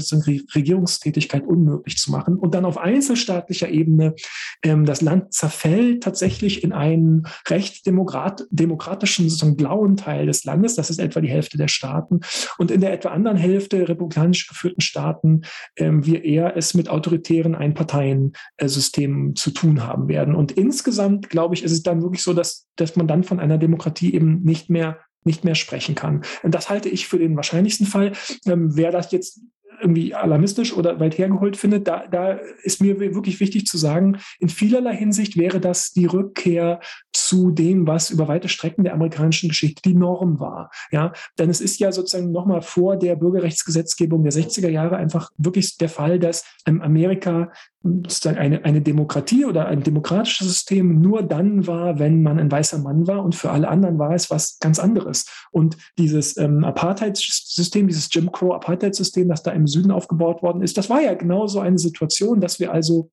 Regierungstätigkeit 0.55 1.45
unmöglich 1.45 1.97
zu 1.97 2.11
machen. 2.11 2.37
Und 2.37 2.55
dann 2.55 2.65
auf 2.65 2.77
einzelstaatlicher 2.77 3.69
Ebene 3.69 4.15
ähm, 4.63 4.85
das 4.85 5.01
Land 5.01 5.33
zerfällt 5.33 6.03
tatsächlich 6.03 6.63
in 6.63 6.71
einen 6.71 7.23
recht 7.49 7.85
demokrat 7.85 8.45
demokratischen, 8.51 9.29
sozusagen 9.29 9.57
blauen 9.57 9.97
Teil 9.97 10.27
des 10.27 10.43
Landes. 10.45 10.75
Das 10.75 10.89
ist 10.89 10.99
etwa 10.99 11.19
die 11.19 11.29
Hälfte 11.29 11.57
der 11.57 11.67
Staaten. 11.67 12.21
Und 12.57 12.71
in 12.71 12.81
der 12.81 12.93
etwa 12.93 13.09
anderen 13.09 13.37
Hälfte 13.37 13.87
republikanisch 13.87 14.47
geführten 14.47 14.81
Staaten 14.81 15.41
ähm, 15.75 16.05
wir 16.05 16.23
eher 16.23 16.55
es 16.55 16.73
mit 16.73 16.89
autoritären 16.89 17.53
Einparteiensystemen 17.53 19.35
zu 19.35 19.51
tun 19.51 19.83
haben 19.83 20.07
werden. 20.07 20.35
Und 20.35 20.53
insgesamt, 20.53 21.29
glaube 21.29 21.55
ich, 21.55 21.63
ist 21.63 21.71
es 21.71 21.83
dann 21.83 22.01
wirklich 22.01 22.23
so, 22.23 22.33
dass, 22.33 22.67
dass 22.77 22.95
man 22.95 23.07
dann 23.07 23.23
von 23.23 23.39
einer 23.39 23.57
Demokratie 23.57 24.13
eben 24.13 24.41
nicht 24.43 24.52
nicht 24.53 24.69
mehr 24.69 24.99
nicht 25.25 25.45
mehr 25.45 25.55
sprechen 25.55 25.95
kann. 25.95 26.23
Und 26.43 26.53
das 26.53 26.69
halte 26.69 26.89
ich 26.89 27.07
für 27.07 27.17
den 27.17 27.37
wahrscheinlichsten 27.37 27.85
Fall. 27.85 28.11
Ähm, 28.45 28.75
wer 28.75 28.91
das 28.91 29.11
jetzt 29.13 29.39
irgendwie 29.81 30.13
alarmistisch 30.13 30.73
oder 30.73 30.99
weit 30.99 31.17
hergeholt 31.17 31.57
findet, 31.57 31.87
da, 31.87 32.07
da 32.07 32.39
ist 32.63 32.81
mir 32.81 32.99
wirklich 32.99 33.39
wichtig 33.39 33.65
zu 33.65 33.77
sagen, 33.77 34.17
in 34.39 34.49
vielerlei 34.49 34.95
Hinsicht 34.95 35.37
wäre 35.37 35.59
das 35.59 35.91
die 35.91 36.05
Rückkehr 36.05 36.79
zu 37.11 37.51
dem, 37.51 37.85
was 37.87 38.09
über 38.09 38.27
weite 38.27 38.47
Strecken 38.47 38.83
der 38.83 38.93
amerikanischen 38.93 39.49
Geschichte 39.49 39.81
die 39.83 39.95
Norm 39.95 40.39
war. 40.39 40.71
Ja, 40.91 41.11
denn 41.37 41.49
es 41.49 41.59
ist 41.59 41.79
ja 41.79 41.91
sozusagen 41.91 42.31
nochmal 42.31 42.61
vor 42.61 42.97
der 42.97 43.15
Bürgerrechtsgesetzgebung 43.15 44.23
der 44.23 44.31
60er 44.31 44.69
Jahre 44.69 44.97
einfach 44.97 45.31
wirklich 45.37 45.77
der 45.77 45.89
Fall, 45.89 46.19
dass 46.19 46.45
Amerika 46.65 47.51
sozusagen 47.83 48.37
eine, 48.37 48.63
eine 48.63 48.81
Demokratie 48.81 49.45
oder 49.45 49.67
ein 49.67 49.83
demokratisches 49.83 50.47
System 50.47 51.01
nur 51.01 51.21
dann 51.21 51.67
war, 51.67 51.99
wenn 51.99 52.23
man 52.23 52.39
ein 52.39 52.51
weißer 52.51 52.79
Mann 52.79 53.07
war 53.07 53.23
und 53.23 53.35
für 53.35 53.51
alle 53.51 53.67
anderen 53.67 53.99
war 53.99 54.13
es 54.13 54.31
was 54.31 54.57
ganz 54.59 54.79
anderes. 54.79 55.25
Und 55.51 55.77
dieses 55.97 56.37
ähm, 56.37 56.63
Apartheid-System, 56.63 57.87
dieses 57.87 58.07
Jim 58.11 58.31
Crow-Apartheid-System, 58.31 59.27
das 59.27 59.43
da 59.43 59.51
im 59.51 59.67
Süden 59.67 59.91
aufgebaut 59.91 60.41
worden 60.41 60.61
ist, 60.61 60.77
das 60.77 60.89
war 60.89 61.01
ja 61.01 61.13
genau 61.13 61.47
so 61.47 61.59
eine 61.59 61.77
Situation, 61.77 62.39
dass 62.39 62.59
wir 62.59 62.71
also 62.71 63.11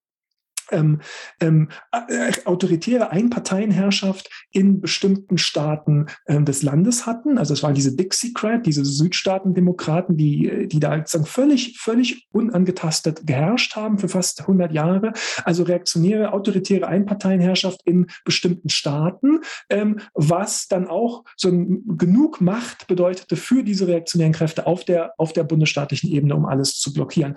ähm, 0.70 1.00
ähm, 1.40 1.68
äh, 1.92 2.32
autoritäre 2.44 3.10
Einparteienherrschaft 3.10 4.30
in 4.50 4.80
bestimmten 4.80 5.38
Staaten 5.38 6.06
ähm, 6.26 6.44
des 6.44 6.62
Landes 6.62 7.06
hatten. 7.06 7.38
Also 7.38 7.54
es 7.54 7.62
waren 7.62 7.74
diese 7.74 7.96
Dixiecrat, 7.96 8.66
diese 8.66 8.84
Südstaatendemokraten, 8.84 10.16
die, 10.16 10.68
die 10.68 10.80
da 10.80 10.98
sozusagen 10.98 11.26
völlig, 11.26 11.78
völlig 11.78 12.28
unangetastet 12.32 13.26
geherrscht 13.26 13.76
haben 13.76 13.98
für 13.98 14.08
fast 14.08 14.40
100 14.40 14.72
Jahre. 14.72 15.12
Also 15.44 15.62
reaktionäre, 15.62 16.32
autoritäre 16.32 16.86
Einparteienherrschaft 16.86 17.80
in 17.84 18.06
bestimmten 18.24 18.68
Staaten, 18.68 19.40
ähm, 19.68 20.00
was 20.14 20.68
dann 20.68 20.86
auch 20.86 21.24
so 21.36 21.50
genug 21.50 22.40
Macht 22.40 22.86
bedeutete 22.86 23.36
für 23.36 23.62
diese 23.62 23.86
reaktionären 23.86 24.32
Kräfte 24.32 24.66
auf 24.66 24.84
der, 24.84 25.14
auf 25.18 25.32
der 25.32 25.44
bundesstaatlichen 25.44 26.10
Ebene, 26.10 26.34
um 26.34 26.46
alles 26.46 26.78
zu 26.78 26.92
blockieren 26.92 27.36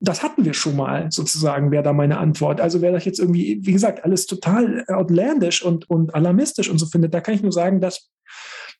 das 0.00 0.22
hatten 0.22 0.44
wir 0.44 0.54
schon 0.54 0.76
mal, 0.76 1.10
sozusagen, 1.10 1.70
wäre 1.70 1.82
da 1.82 1.92
meine 1.92 2.18
Antwort. 2.18 2.60
Also 2.60 2.82
wer 2.82 2.92
das 2.92 3.04
jetzt 3.04 3.18
irgendwie, 3.18 3.60
wie 3.62 3.72
gesagt, 3.72 4.04
alles 4.04 4.26
total 4.26 4.84
outlandish 4.88 5.62
und, 5.62 5.88
und 5.88 6.14
alarmistisch 6.14 6.68
und 6.68 6.78
so 6.78 6.86
findet, 6.86 7.14
da 7.14 7.20
kann 7.20 7.34
ich 7.34 7.42
nur 7.42 7.52
sagen, 7.52 7.80
das 7.80 8.10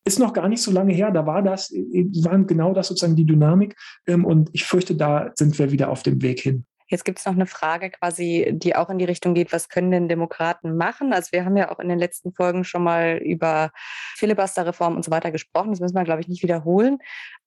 ist 0.05 0.19
noch 0.19 0.33
gar 0.33 0.49
nicht 0.49 0.63
so 0.63 0.71
lange 0.71 0.93
her. 0.93 1.11
Da 1.11 1.27
war 1.27 1.43
das, 1.43 1.71
waren 1.71 2.47
genau 2.47 2.75
das 2.75 2.89
sozusagen 2.89 3.17
die 3.17 3.27
Dynamik. 3.27 3.77
Ähm, 4.07 4.25
und 4.25 4.51
ich 4.53 4.65
fürchte, 4.65 4.95
da 4.95 5.33
sind 5.35 5.59
wir 5.59 5.73
wieder 5.73 5.91
auf 5.91 6.03
dem 6.03 6.23
Weg 6.23 6.41
hin. 6.41 6.65
Jetzt 6.89 7.05
gibt 7.05 7.19
es 7.19 7.27
noch 7.27 7.33
eine 7.33 7.47
Frage 7.47 7.91
quasi, 7.91 8.53
die 8.53 8.77
auch 8.77 8.89
in 8.91 8.99
die 8.99 9.05
Richtung 9.05 9.35
geht, 9.35 9.53
was 9.53 9.69
können 9.69 9.91
denn 9.91 10.09
Demokraten 10.09 10.77
machen? 10.77 11.13
Also 11.13 11.33
wir 11.33 11.45
haben 11.45 11.57
ja 11.57 11.73
auch 11.73 11.81
in 11.81 11.89
den 11.89 11.99
letzten 11.99 12.33
Folgen 12.33 12.63
schon 12.63 12.85
mal 12.85 13.17
über 13.17 13.73
Filibusterreform 14.15 14.95
und 14.95 15.05
so 15.05 15.11
weiter 15.11 15.33
gesprochen. 15.33 15.71
Das 15.71 15.81
müssen 15.81 15.97
wir, 15.97 16.05
glaube 16.05 16.21
ich, 16.21 16.29
nicht 16.29 16.45
wiederholen. 16.45 16.99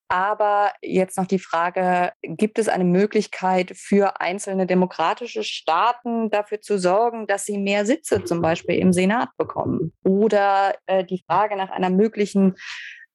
Aber 0.09 0.73
jetzt 0.81 1.17
noch 1.17 1.27
die 1.27 1.37
Frage, 1.37 2.11
gibt 2.23 2.57
es 2.57 2.67
eine 2.67 2.83
Möglichkeit 2.83 3.73
für 3.75 4.19
einzelne 4.19 4.65
demokratische 4.65 5.43
Staaten 5.43 6.31
dafür 6.31 6.61
zu 6.61 6.79
sorgen, 6.79 7.27
dass 7.27 7.45
sie 7.45 7.59
mehr 7.59 7.85
Sitze 7.85 8.23
zum 8.23 8.41
Beispiel 8.41 8.79
im 8.79 8.91
Senat 8.91 9.29
bekommen? 9.37 9.93
Oder 10.03 10.75
äh, 10.87 11.05
die 11.05 11.23
Frage 11.27 11.55
nach 11.55 11.69
einer 11.69 11.91
möglichen 11.91 12.55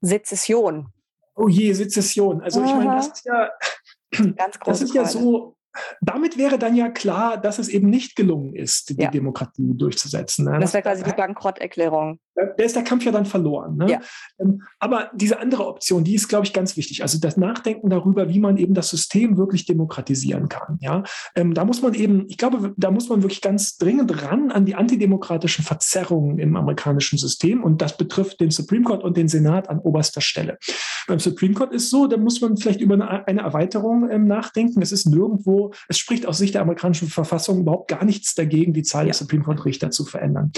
Sezession? 0.00 0.86
Oh 1.34 1.48
je, 1.48 1.72
Sezession. 1.72 2.40
Also 2.42 2.62
ich 2.62 2.72
meine, 2.72 2.94
das 2.94 3.08
ist 3.08 3.26
ja, 3.26 3.50
Ganz 4.36 4.58
das 4.64 4.80
ist 4.82 4.94
ja 4.94 5.04
so, 5.04 5.53
damit 6.00 6.38
wäre 6.38 6.59
dann 6.59 6.75
ja 6.75 6.88
klar, 6.88 7.37
dass 7.37 7.59
es 7.59 7.69
eben 7.69 7.88
nicht 7.88 8.16
gelungen 8.16 8.54
ist, 8.54 8.90
die 8.90 9.02
ja. 9.02 9.11
Demokratie 9.11 9.73
durchzusetzen. 9.75 10.45
Ne? 10.47 10.59
Das 10.61 10.73
wäre 10.73 10.83
quasi 10.83 11.02
die 11.02 11.12
Bankrotterklärung. 11.12 12.19
Da 12.35 12.64
ist 12.64 12.75
der 12.75 12.83
Kampf 12.83 13.04
ja 13.04 13.12
dann 13.12 13.26
verloren. 13.26 13.76
Ne? 13.76 13.90
Ja. 13.90 14.00
Ähm, 14.40 14.62
aber 14.81 15.11
diese 15.14 15.38
andere 15.38 15.66
Option, 15.66 16.02
die 16.02 16.14
ist, 16.14 16.28
glaube 16.28 16.45
ich, 16.45 16.52
ganz 16.52 16.76
wichtig. 16.76 17.02
Also 17.02 17.19
das 17.21 17.37
Nachdenken 17.37 17.90
darüber, 17.90 18.28
wie 18.28 18.40
man 18.40 18.57
eben 18.57 18.75
das 18.75 18.90
System 18.90 19.37
wirklich 19.37 19.66
demokratisieren 19.66 20.49
kann. 20.49 20.78
Ja, 20.81 21.04
ähm, 21.37 21.54
da 21.54 21.64
muss 21.64 21.81
man 21.83 21.95
eben, 21.95 22.26
ich 22.28 22.38
glaube, 22.38 22.75
da 22.76 22.90
muss 22.90 23.09
man 23.09 23.23
wirklich 23.23 23.40
ganz 23.40 23.76
dringend 23.76 24.23
ran 24.23 24.50
an 24.50 24.64
die 24.64 24.75
antidemokratischen 24.75 25.64
Verzerrungen 25.64 26.38
im 26.38 26.57
amerikanischen 26.57 27.19
System. 27.19 27.62
Und 27.62 27.81
das 27.81 27.97
betrifft 27.97 28.40
den 28.40 28.50
Supreme 28.50 28.85
Court 28.85 29.04
und 29.04 29.16
den 29.16 29.28
Senat 29.28 29.69
an 29.69 29.78
oberster 29.78 30.21
Stelle. 30.21 30.59
Beim 31.07 31.21
Supreme 31.21 31.54
Court 31.54 31.73
ist 31.73 31.90
so, 31.90 32.07
da 32.07 32.16
muss 32.16 32.40
man 32.40 32.57
vielleicht 32.57 32.81
über 32.81 32.95
eine, 33.26 33.40
Erweiterung 33.40 34.11
ähm, 34.11 34.26
nachdenken. 34.26 34.83
Es 34.83 34.90
ist 34.90 35.07
nirgendwo 35.07 35.63
es 35.88 35.99
spricht 35.99 36.26
aus 36.26 36.38
Sicht 36.38 36.54
der 36.54 36.62
amerikanischen 36.62 37.09
Verfassung 37.09 37.61
überhaupt 37.61 37.88
gar 37.88 38.04
nichts 38.04 38.35
dagegen, 38.35 38.73
die 38.73 38.83
Zahl 38.83 39.02
ja. 39.02 39.06
der 39.06 39.14
Supreme 39.14 39.44
Court 39.44 39.64
Richter 39.64 39.90
zu 39.90 40.04
verändern. 40.04 40.52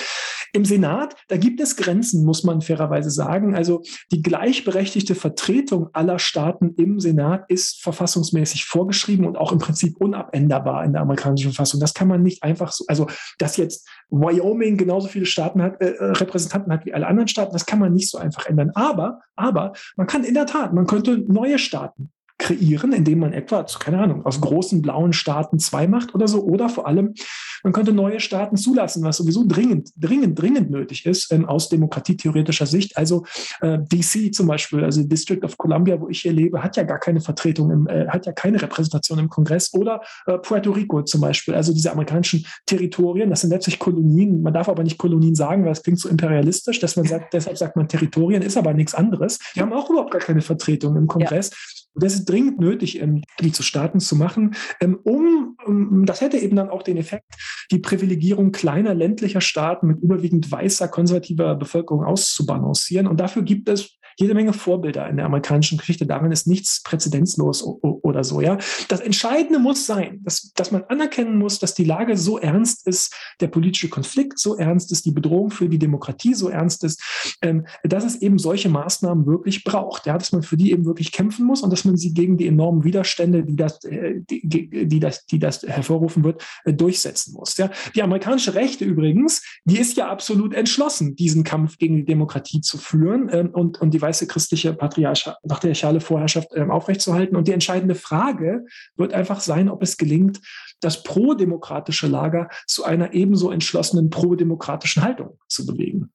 Im 0.52 0.64
Senat, 0.64 1.14
da 1.28 1.36
gibt 1.36 1.60
es 1.60 1.76
Grenzen, 1.76 2.24
muss 2.24 2.44
man 2.44 2.62
fairerweise 2.62 3.10
sagen. 3.10 3.54
Also 3.54 3.82
die 4.12 4.22
gleichberechtigte 4.22 5.14
Vertretung 5.14 5.88
aller 5.92 6.18
Staaten 6.18 6.74
im 6.76 7.00
Senat 7.00 7.44
ist 7.48 7.82
verfassungsmäßig 7.82 8.64
vorgeschrieben 8.64 9.26
und 9.26 9.36
auch 9.36 9.52
im 9.52 9.58
Prinzip 9.58 9.96
unabänderbar 9.98 10.84
in 10.84 10.92
der 10.92 11.02
amerikanischen 11.02 11.52
Verfassung. 11.52 11.80
Das 11.80 11.94
kann 11.94 12.08
man 12.08 12.22
nicht 12.22 12.42
einfach 12.42 12.72
so, 12.72 12.84
also 12.88 13.06
dass 13.38 13.56
jetzt 13.56 13.88
Wyoming 14.10 14.76
genauso 14.76 15.08
viele 15.08 15.26
Staaten 15.26 15.62
hat, 15.62 15.80
äh, 15.80 15.94
Repräsentanten 16.00 16.72
hat 16.72 16.86
wie 16.86 16.94
alle 16.94 17.06
anderen 17.06 17.28
Staaten, 17.28 17.52
das 17.52 17.66
kann 17.66 17.78
man 17.78 17.92
nicht 17.92 18.10
so 18.10 18.18
einfach 18.18 18.46
ändern. 18.46 18.70
Aber, 18.74 19.20
aber 19.34 19.72
man 19.96 20.06
kann 20.06 20.24
in 20.24 20.34
der 20.34 20.46
Tat, 20.46 20.72
man 20.72 20.86
könnte 20.86 21.18
neue 21.26 21.58
Staaten 21.58 22.12
kreieren, 22.38 22.92
indem 22.92 23.20
man 23.20 23.32
etwa, 23.32 23.64
keine 23.78 23.98
Ahnung, 23.98 24.24
aus 24.26 24.40
großen 24.40 24.82
blauen 24.82 25.12
Staaten 25.12 25.58
zwei 25.58 25.88
macht 25.88 26.14
oder 26.14 26.28
so. 26.28 26.42
Oder 26.42 26.68
vor 26.68 26.86
allem, 26.86 27.14
man 27.62 27.72
könnte 27.72 27.92
neue 27.92 28.20
Staaten 28.20 28.56
zulassen, 28.56 29.02
was 29.02 29.16
sowieso 29.16 29.44
dringend, 29.46 29.90
dringend, 29.96 30.40
dringend 30.40 30.70
nötig 30.70 31.06
ist 31.06 31.32
ähm, 31.32 31.46
aus 31.46 31.68
demokratietheoretischer 31.68 32.66
Sicht. 32.66 32.96
Also 32.96 33.24
äh, 33.60 33.78
DC 33.80 34.34
zum 34.34 34.46
Beispiel, 34.46 34.84
also 34.84 35.02
District 35.02 35.42
of 35.42 35.56
Columbia, 35.56 36.00
wo 36.00 36.08
ich 36.08 36.20
hier 36.20 36.32
lebe, 36.32 36.62
hat 36.62 36.76
ja 36.76 36.82
gar 36.82 36.98
keine 36.98 37.20
Vertretung, 37.20 37.70
im, 37.70 37.86
äh, 37.88 38.06
hat 38.08 38.26
ja 38.26 38.32
keine 38.32 38.60
Repräsentation 38.60 39.18
im 39.18 39.28
Kongress. 39.28 39.72
Oder 39.72 40.02
äh, 40.26 40.38
Puerto 40.38 40.70
Rico 40.72 41.02
zum 41.02 41.22
Beispiel, 41.22 41.54
also 41.54 41.72
diese 41.72 41.90
amerikanischen 41.90 42.46
Territorien, 42.66 43.30
das 43.30 43.40
sind 43.40 43.50
letztlich 43.50 43.78
Kolonien. 43.78 44.42
Man 44.42 44.52
darf 44.52 44.68
aber 44.68 44.82
nicht 44.82 44.98
Kolonien 44.98 45.34
sagen, 45.34 45.64
weil 45.64 45.70
das 45.70 45.82
klingt 45.82 46.00
so 46.00 46.08
imperialistisch, 46.08 46.80
dass 46.80 46.96
man 46.96 47.06
sagt, 47.06 47.32
deshalb 47.32 47.56
sagt 47.56 47.76
man 47.76 47.88
Territorien, 47.88 48.42
ist 48.42 48.56
aber 48.56 48.74
nichts 48.74 48.94
anderes. 48.94 49.38
Die 49.54 49.60
haben 49.60 49.72
auch 49.72 49.88
überhaupt 49.88 50.10
gar 50.10 50.20
keine 50.20 50.42
Vertretung 50.42 50.96
im 50.96 51.06
Kongress. 51.06 51.50
Ja. 51.50 51.85
Und 51.96 52.04
das 52.04 52.14
ist 52.14 52.26
dringend 52.26 52.60
nötig, 52.60 53.00
ähm, 53.00 53.22
die 53.40 53.52
zu 53.52 53.62
Staaten 53.62 54.00
zu 54.00 54.16
machen, 54.16 54.54
ähm, 54.80 54.98
um, 55.02 55.56
um, 55.64 56.04
das 56.04 56.20
hätte 56.20 56.36
eben 56.36 56.54
dann 56.54 56.68
auch 56.68 56.82
den 56.82 56.98
Effekt, 56.98 57.24
die 57.70 57.78
Privilegierung 57.78 58.52
kleiner 58.52 58.94
ländlicher 58.94 59.40
Staaten 59.40 59.86
mit 59.86 60.02
überwiegend 60.02 60.52
weißer 60.52 60.88
konservativer 60.88 61.54
Bevölkerung 61.54 62.04
auszubalancieren. 62.04 63.06
Und 63.06 63.18
dafür 63.18 63.42
gibt 63.42 63.70
es 63.70 63.95
jede 64.16 64.34
Menge 64.34 64.52
Vorbilder 64.52 65.08
in 65.08 65.16
der 65.16 65.26
amerikanischen 65.26 65.78
Geschichte. 65.78 66.06
Darin 66.06 66.32
ist 66.32 66.46
nichts 66.46 66.82
präzedenzlos 66.82 67.62
oder 67.62 68.24
so. 68.24 68.40
Ja, 68.40 68.58
das 68.88 69.00
Entscheidende 69.00 69.58
muss 69.58 69.86
sein, 69.86 70.20
dass, 70.24 70.52
dass 70.54 70.72
man 70.72 70.84
anerkennen 70.84 71.38
muss, 71.38 71.58
dass 71.58 71.74
die 71.74 71.84
Lage 71.84 72.16
so 72.16 72.38
ernst 72.38 72.86
ist, 72.86 73.14
der 73.40 73.48
politische 73.48 73.88
Konflikt 73.88 74.38
so 74.38 74.56
ernst 74.56 74.90
ist, 74.90 75.04
die 75.04 75.10
Bedrohung 75.10 75.50
für 75.50 75.68
die 75.68 75.78
Demokratie 75.78 76.34
so 76.34 76.48
ernst 76.48 76.82
ist, 76.84 77.02
ähm, 77.42 77.66
dass 77.84 78.04
es 78.04 78.16
eben 78.22 78.38
solche 78.38 78.68
Maßnahmen 78.68 79.26
wirklich 79.26 79.64
braucht. 79.64 80.06
Ja, 80.06 80.16
dass 80.16 80.32
man 80.32 80.42
für 80.42 80.56
die 80.56 80.72
eben 80.72 80.86
wirklich 80.86 81.12
kämpfen 81.12 81.44
muss 81.44 81.62
und 81.62 81.70
dass 81.70 81.84
man 81.84 81.96
sie 81.96 82.14
gegen 82.14 82.38
die 82.38 82.46
enormen 82.46 82.84
Widerstände, 82.84 83.44
die 83.44 83.56
das, 83.56 83.84
äh, 83.84 84.14
die, 84.30 84.86
die 84.86 85.00
das, 85.00 85.26
die 85.26 85.38
das 85.38 85.62
hervorrufen 85.62 86.24
wird, 86.24 86.42
äh, 86.64 86.72
durchsetzen 86.72 87.34
muss. 87.34 87.56
Ja, 87.58 87.70
die 87.94 88.02
amerikanische 88.02 88.54
Rechte 88.54 88.84
übrigens, 88.84 89.42
die 89.64 89.78
ist 89.78 89.96
ja 89.96 90.08
absolut 90.08 90.54
entschlossen, 90.54 91.16
diesen 91.16 91.44
Kampf 91.44 91.76
gegen 91.76 91.96
die 91.96 92.04
Demokratie 92.04 92.60
zu 92.62 92.78
führen 92.78 93.28
ähm, 93.30 93.50
und, 93.50 93.80
und 93.80 93.92
die 93.92 94.00
weiße 94.06 94.26
christliche 94.28 94.72
patriarchale 94.72 96.00
Vorherrschaft 96.00 96.48
ähm, 96.54 96.70
aufrechtzuerhalten. 96.70 97.36
Und 97.36 97.48
die 97.48 97.52
entscheidende 97.52 97.94
Frage 97.94 98.64
wird 98.96 99.12
einfach 99.12 99.40
sein, 99.40 99.68
ob 99.68 99.82
es 99.82 99.96
gelingt, 99.96 100.40
das 100.80 101.02
pro-demokratische 101.02 102.06
Lager 102.06 102.48
zu 102.66 102.84
einer 102.84 103.12
ebenso 103.14 103.50
entschlossenen 103.50 104.10
pro-demokratischen 104.10 105.02
Haltung 105.02 105.38
zu 105.48 105.66
bewegen. 105.66 106.12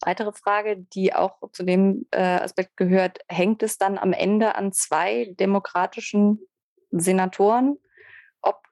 Weitere 0.00 0.32
Frage, 0.32 0.86
die 0.94 1.14
auch 1.14 1.36
zu 1.52 1.64
dem 1.64 2.06
äh, 2.10 2.20
Aspekt 2.20 2.76
gehört, 2.76 3.18
hängt 3.28 3.62
es 3.62 3.78
dann 3.78 3.96
am 3.98 4.12
Ende 4.12 4.54
an 4.54 4.72
zwei 4.72 5.34
demokratischen 5.40 6.40
Senatoren, 6.90 7.78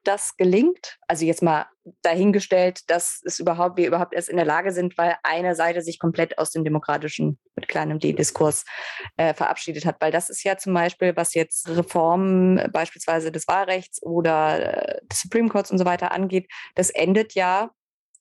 das 0.03 0.37
gelingt? 0.37 0.97
Also 1.07 1.25
jetzt 1.25 1.41
mal 1.41 1.65
dahingestellt, 2.01 2.89
dass 2.89 3.21
es 3.23 3.39
überhaupt, 3.39 3.77
wir 3.77 3.87
überhaupt 3.87 4.13
erst 4.13 4.29
in 4.29 4.37
der 4.37 4.45
Lage 4.45 4.71
sind, 4.71 4.97
weil 4.97 5.15
eine 5.23 5.55
Seite 5.55 5.81
sich 5.81 5.99
komplett 5.99 6.37
aus 6.37 6.51
dem 6.51 6.63
demokratischen, 6.63 7.39
mit 7.55 7.67
kleinem 7.67 7.99
D-Diskurs 7.99 8.65
äh, 9.17 9.33
verabschiedet 9.33 9.85
hat. 9.85 9.97
Weil 9.99 10.11
das 10.11 10.29
ist 10.29 10.43
ja 10.43 10.57
zum 10.57 10.73
Beispiel, 10.73 11.15
was 11.15 11.33
jetzt 11.33 11.67
Reformen 11.69 12.71
beispielsweise 12.71 13.31
des 13.31 13.47
Wahlrechts 13.47 14.01
oder 14.01 14.95
äh, 14.95 15.01
des 15.11 15.21
Supreme 15.21 15.49
Courts 15.49 15.71
und 15.71 15.77
so 15.77 15.85
weiter 15.85 16.11
angeht, 16.11 16.47
das 16.75 16.89
endet 16.89 17.33
ja 17.33 17.71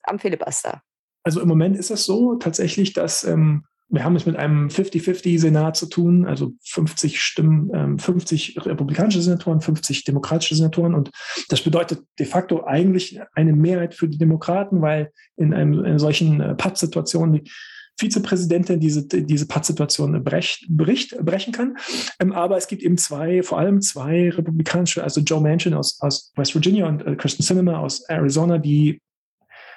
am 0.03 0.19
Filibuster. 0.19 0.83
Also 1.25 1.41
im 1.41 1.49
Moment 1.49 1.77
ist 1.77 1.91
es 1.91 2.05
so 2.05 2.35
tatsächlich, 2.35 2.93
dass 2.95 3.23
ähm, 3.23 3.65
wir 3.93 4.05
haben 4.05 4.17
es 4.17 4.25
mit 4.25 4.37
einem 4.37 4.69
50-50-Senat 4.69 5.77
zu 5.77 5.87
tun, 5.87 6.25
also 6.25 6.53
50 6.65 7.21
Stimmen, 7.21 7.99
50 7.99 8.57
ähm, 8.57 8.63
republikanische 8.63 9.21
Senatoren, 9.21 9.61
50 9.61 10.05
demokratische 10.05 10.55
Senatoren. 10.55 10.95
Und 10.95 11.11
das 11.51 11.61
bedeutet 11.61 12.01
de 12.19 12.25
facto 12.25 12.65
eigentlich 12.65 13.21
eine 13.35 13.53
Mehrheit 13.53 13.95
für 13.95 14.09
die 14.09 14.17
Demokraten, 14.17 14.81
weil 14.81 15.13
in, 15.37 15.53
einem, 15.53 15.85
in 15.85 15.99
solchen 15.99 16.41
äh, 16.41 16.55
Pattsituationen 16.55 17.35
die 17.35 17.51
Vizepräsidentin 17.99 18.81
diese, 18.81 19.07
diese 19.07 19.47
Pattsituation 19.47 20.25
brech, 20.25 20.67
bericht, 20.71 21.15
brechen 21.19 21.53
kann. 21.53 21.77
Ähm, 22.19 22.33
aber 22.33 22.57
es 22.57 22.69
gibt 22.69 22.83
eben 22.83 22.97
zwei, 22.97 23.43
vor 23.43 23.59
allem 23.59 23.83
zwei 23.83 24.31
republikanische, 24.31 25.05
also 25.05 25.21
Joe 25.21 25.43
Manchin 25.43 25.75
aus, 25.75 26.01
aus 26.01 26.33
West 26.35 26.55
Virginia 26.55 26.89
und 26.89 27.07
äh, 27.07 27.15
Kristen 27.17 27.43
Sinema 27.43 27.79
aus 27.79 28.01
Arizona, 28.09 28.57
die 28.57 29.03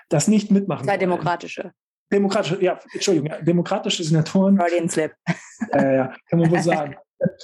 das 0.07 0.29
nicht 0.29 0.51
mitmachen. 0.51 0.85
Zwei 0.85 0.97
demokratische 0.97 1.73
demokratische, 2.11 2.63
ja, 2.63 2.79
Entschuldigung, 2.93 3.31
demokratische 3.43 4.03
Senatoren. 4.03 4.57
Freudian 4.57 4.89
Slip. 4.89 5.13
Äh, 5.71 5.95
ja, 5.95 6.15
kann 6.29 6.39
man 6.39 6.51
wohl 6.51 6.61
sagen. 6.61 6.95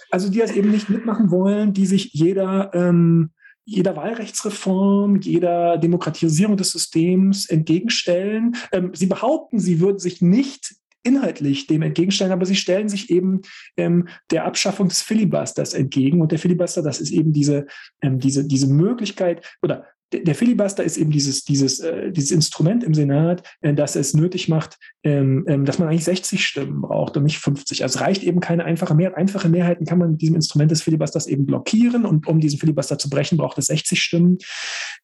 Also 0.09 0.29
die 0.29 0.39
das 0.39 0.51
eben 0.51 0.69
nicht 0.69 0.89
mitmachen 0.89 1.31
wollen, 1.31 1.73
die 1.73 1.85
sich 1.85 2.11
jeder, 2.13 2.71
ähm, 2.73 3.31
jeder 3.65 3.95
Wahlrechtsreform, 3.95 5.21
jeder 5.21 5.77
Demokratisierung 5.77 6.57
des 6.57 6.71
Systems 6.71 7.49
entgegenstellen. 7.49 8.55
Ähm, 8.71 8.91
sie 8.93 9.05
behaupten, 9.05 9.59
sie 9.59 9.79
würden 9.79 9.99
sich 9.99 10.21
nicht 10.21 10.75
inhaltlich 11.03 11.67
dem 11.67 11.81
entgegenstellen, 11.81 12.31
aber 12.31 12.45
sie 12.45 12.55
stellen 12.55 12.89
sich 12.89 13.09
eben 13.09 13.41
ähm, 13.77 14.07
der 14.29 14.45
Abschaffung 14.45 14.87
des 14.87 15.01
Filibusters 15.01 15.73
entgegen. 15.73 16.21
Und 16.21 16.31
der 16.31 16.39
Filibuster, 16.39 16.83
das 16.83 16.99
ist 16.99 17.11
eben 17.11 17.33
diese, 17.33 17.65
ähm, 18.01 18.19
diese, 18.19 18.47
diese 18.47 18.67
Möglichkeit 18.67 19.45
oder 19.61 19.87
der 20.13 20.35
Filibuster 20.35 20.83
ist 20.83 20.97
eben 20.97 21.11
dieses, 21.11 21.43
dieses, 21.43 21.79
äh, 21.79 22.11
dieses 22.11 22.31
Instrument 22.31 22.83
im 22.83 22.93
Senat, 22.93 23.43
äh, 23.61 23.73
das 23.73 23.95
es 23.95 24.13
nötig 24.13 24.49
macht, 24.49 24.77
ähm, 25.03 25.45
ähm, 25.47 25.65
dass 25.65 25.79
man 25.79 25.87
eigentlich 25.87 26.03
60 26.03 26.45
Stimmen 26.45 26.81
braucht 26.81 27.15
und 27.17 27.23
nicht 27.23 27.39
50. 27.39 27.83
Also 27.83 27.97
es 27.97 28.01
reicht 28.01 28.23
eben 28.23 28.39
keine 28.39 28.65
einfache 28.65 28.93
Mehrheit. 28.93 29.17
Einfache 29.17 29.49
Mehrheiten 29.49 29.85
kann 29.85 29.97
man 29.99 30.11
mit 30.11 30.21
diesem 30.21 30.35
Instrument 30.35 30.69
des 30.69 30.81
Filibusters 30.81 31.27
eben 31.27 31.45
blockieren 31.45 32.05
und 32.05 32.27
um 32.27 32.39
diesen 32.39 32.59
Filibuster 32.59 32.97
zu 32.97 33.09
brechen, 33.09 33.37
braucht 33.37 33.57
es 33.57 33.67
60 33.67 34.01
Stimmen. 34.01 34.37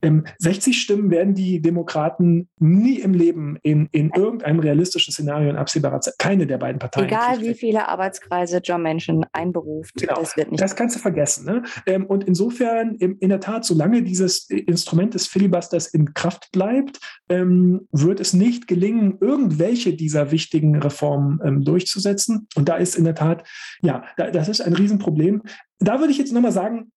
Ähm, 0.01 0.25
60 0.39 0.79
Stimmen 0.79 1.09
werden 1.09 1.33
die 1.33 1.61
Demokraten 1.61 2.49
nie 2.59 2.99
im 2.99 3.13
Leben 3.13 3.57
in, 3.63 3.87
in 3.91 4.11
irgendeinem 4.15 4.59
realistischen 4.59 5.13
Szenario 5.13 5.49
in 5.49 5.55
absehbarer 5.55 6.01
Zeit, 6.01 6.15
keine 6.19 6.45
der 6.47 6.57
beiden 6.57 6.79
Parteien. 6.79 7.07
Egal 7.07 7.41
wie 7.41 7.53
viele 7.53 7.87
Arbeitskreise 7.87 8.59
John 8.63 8.81
Manchin 8.81 9.25
einberuft, 9.31 9.95
genau. 9.95 10.19
das 10.19 10.35
wird 10.35 10.51
nicht. 10.51 10.61
Das 10.61 10.75
kannst 10.75 10.95
du 10.95 10.99
vergessen. 10.99 11.45
Ne? 11.45 11.63
Ähm, 11.85 12.05
und 12.05 12.25
insofern, 12.25 12.95
in, 12.95 13.17
in 13.19 13.29
der 13.29 13.39
Tat, 13.39 13.65
solange 13.65 14.03
dieses 14.03 14.49
Instrument 14.49 14.96
des 15.05 15.27
Filibusters 15.27 15.87
in 15.87 16.13
Kraft 16.13 16.51
bleibt, 16.51 16.99
ähm, 17.29 17.87
wird 17.91 18.19
es 18.19 18.33
nicht 18.33 18.67
gelingen, 18.67 19.17
irgendwelche 19.21 19.93
dieser 19.93 20.31
wichtigen 20.31 20.75
Reformen 20.75 21.39
ähm, 21.43 21.63
durchzusetzen. 21.63 22.47
Und 22.55 22.69
da 22.69 22.75
ist 22.75 22.95
in 22.95 23.03
der 23.03 23.15
Tat, 23.15 23.47
ja, 23.81 24.03
da, 24.17 24.31
das 24.31 24.49
ist 24.49 24.61
ein 24.61 24.73
Riesenproblem. 24.73 25.43
Da 25.79 25.99
würde 25.99 26.11
ich 26.11 26.17
jetzt 26.17 26.33
nochmal 26.33 26.51
sagen, 26.51 26.91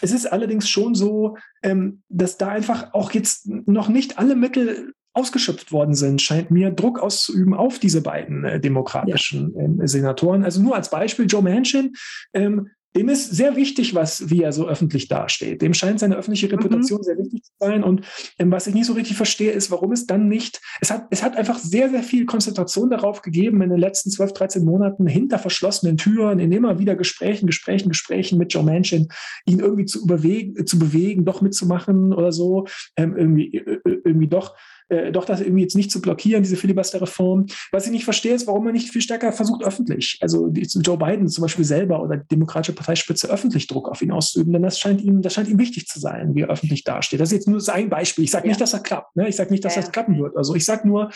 es 0.00 0.12
ist 0.12 0.26
allerdings 0.26 0.68
schon 0.68 0.94
so, 0.94 1.36
ähm, 1.62 2.02
dass 2.08 2.38
da 2.38 2.48
einfach 2.48 2.94
auch 2.94 3.12
jetzt 3.12 3.48
noch 3.66 3.88
nicht 3.88 4.18
alle 4.18 4.36
Mittel 4.36 4.92
ausgeschöpft 5.12 5.72
worden 5.72 5.94
sind, 5.94 6.22
scheint 6.22 6.50
mir 6.50 6.70
Druck 6.70 7.00
auszuüben 7.00 7.54
auf 7.54 7.78
diese 7.78 8.02
beiden 8.02 8.44
äh, 8.44 8.60
demokratischen 8.60 9.52
ja. 9.54 9.62
ähm, 9.62 9.80
Senatoren. 9.86 10.44
Also 10.44 10.62
nur 10.62 10.76
als 10.76 10.90
Beispiel 10.90 11.26
Joe 11.26 11.42
Manchin 11.42 11.94
ähm, 12.32 12.70
dem 12.96 13.08
ist 13.08 13.30
sehr 13.30 13.54
wichtig, 13.56 13.94
was, 13.94 14.30
wie 14.30 14.42
er 14.42 14.52
so 14.52 14.66
öffentlich 14.66 15.08
dasteht. 15.08 15.62
Dem 15.62 15.74
scheint 15.74 16.00
seine 16.00 16.16
öffentliche 16.16 16.46
mhm. 16.46 16.54
Reputation 16.54 16.98
mhm. 16.98 17.04
sehr 17.04 17.18
wichtig 17.18 17.44
zu 17.44 17.52
sein. 17.60 17.84
Und 17.84 18.04
ähm, 18.38 18.50
was 18.50 18.66
ich 18.66 18.74
nicht 18.74 18.86
so 18.86 18.94
richtig 18.94 19.16
verstehe, 19.16 19.52
ist, 19.52 19.70
warum 19.70 19.92
es 19.92 20.06
dann 20.06 20.28
nicht, 20.28 20.60
es 20.80 20.90
hat, 20.90 21.06
es 21.10 21.22
hat 21.22 21.36
einfach 21.36 21.58
sehr, 21.58 21.90
sehr 21.90 22.02
viel 22.02 22.24
Konzentration 22.26 22.90
darauf 22.90 23.22
gegeben, 23.22 23.62
in 23.62 23.70
den 23.70 23.78
letzten 23.78 24.10
12, 24.10 24.32
13 24.32 24.64
Monaten 24.64 25.06
hinter 25.06 25.38
verschlossenen 25.38 25.96
Türen, 25.96 26.38
in 26.38 26.50
immer 26.50 26.78
wieder 26.78 26.96
Gesprächen, 26.96 27.46
Gesprächen, 27.46 27.90
Gesprächen 27.90 28.38
mit 28.38 28.52
Joe 28.52 28.64
Manchin, 28.64 29.08
ihn 29.44 29.60
irgendwie 29.60 29.84
zu, 29.84 30.02
überwegen, 30.02 30.66
zu 30.66 30.78
bewegen, 30.78 31.24
doch 31.24 31.40
mitzumachen 31.40 32.12
oder 32.14 32.32
so, 32.32 32.66
ähm, 32.96 33.16
irgendwie, 33.16 33.54
äh, 33.54 33.80
äh, 33.84 34.00
irgendwie 34.04 34.28
doch 34.28 34.56
äh, 34.88 35.12
doch 35.12 35.24
das 35.24 35.40
irgendwie 35.40 35.62
jetzt 35.62 35.76
nicht 35.76 35.90
zu 35.90 36.00
blockieren, 36.00 36.42
diese 36.42 36.56
Filibuster-Reform. 36.56 37.46
Was 37.72 37.86
ich 37.86 37.92
nicht 37.92 38.04
verstehe, 38.04 38.34
ist, 38.34 38.46
warum 38.46 38.64
man 38.64 38.72
nicht 38.72 38.90
viel 38.90 39.02
stärker 39.02 39.32
versucht, 39.32 39.64
öffentlich, 39.64 40.18
also 40.20 40.48
Joe 40.48 40.98
Biden 40.98 41.28
zum 41.28 41.42
Beispiel 41.42 41.64
selber 41.64 42.02
oder 42.02 42.16
die 42.16 42.28
Demokratische 42.28 42.74
Parteispitze 42.74 43.28
öffentlich 43.28 43.66
Druck 43.66 43.88
auf 43.88 44.02
ihn 44.02 44.12
auszuüben, 44.12 44.52
denn 44.52 44.62
das 44.62 44.78
scheint 44.78 45.00
ihm, 45.00 45.22
das 45.22 45.34
scheint 45.34 45.48
ihm 45.48 45.58
wichtig 45.58 45.86
zu 45.86 46.00
sein, 46.00 46.34
wie 46.34 46.42
er 46.42 46.48
öffentlich 46.48 46.84
dasteht. 46.84 47.20
Das 47.20 47.30
ist 47.30 47.34
jetzt 47.34 47.48
nur 47.48 47.60
ein 47.68 47.90
Beispiel. 47.90 48.24
Ich 48.24 48.30
sage 48.30 48.46
ja. 48.46 48.50
nicht, 48.50 48.60
dass 48.60 48.70
das 48.70 48.82
klappt. 48.82 49.16
Ne? 49.16 49.28
Ich 49.28 49.36
sage 49.36 49.50
nicht, 49.50 49.64
dass 49.64 49.74
ja. 49.74 49.82
das 49.82 49.92
klappen 49.92 50.18
wird. 50.18 50.36
Also 50.36 50.54
ich 50.54 50.64
sage 50.64 50.86
nur, 50.86 51.10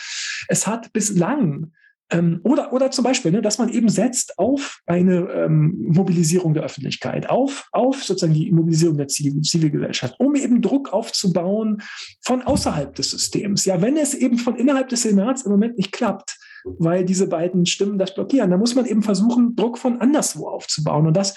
es 0.49 0.67
hat 0.67 0.93
bislang 0.93 1.73
ähm, 2.13 2.41
oder, 2.45 2.73
oder 2.73 2.91
zum 2.91 3.05
Beispiel, 3.05 3.33
ne, 3.33 3.43
dass 3.43 3.59
man 3.59 3.71
eben 3.71 3.89
setzt 3.89 4.39
auf 4.39 4.81
eine 4.87 5.29
ähm, 5.31 5.75
Mobilisierung 5.89 6.55
der 6.55 6.63
Öffentlichkeit, 6.63 7.29
auf, 7.29 7.69
auf 7.73 8.05
sozusagen 8.05 8.35
die 8.35 8.53
Mobilisierung 8.53 8.99
der 8.99 9.09
Zivil 9.09 9.41
Zivilgesellschaft, 9.41 10.15
um 10.19 10.35
eben 10.35 10.61
Druck 10.61 10.93
aufzubauen 10.93 11.83
von 12.21 12.43
außerhalb 12.43 12.95
des 12.95 13.11
Systems. 13.11 13.65
Ja, 13.65 13.81
wenn 13.81 13.97
es 13.97 14.15
eben 14.15 14.39
von 14.39 14.57
innerhalb 14.57 14.89
des 14.91 15.03
Senats 15.03 15.43
im 15.43 15.53
Moment 15.53 15.79
nicht 15.79 15.93
klappt, 15.93 16.39
weil 16.65 17.05
diese 17.05 17.27
beiden 17.27 17.67
Stimmen 17.67 17.99
das 17.99 18.15
blockieren, 18.15 18.51
dann 18.51 18.61
muss 18.61 18.75
man 18.75 18.87
eben 18.87 19.03
versuchen, 19.03 19.57
Druck 19.57 19.79
von 19.79 20.01
anderswo 20.01 20.49
aufzubauen. 20.49 21.07
Und 21.07 21.17
das, 21.17 21.37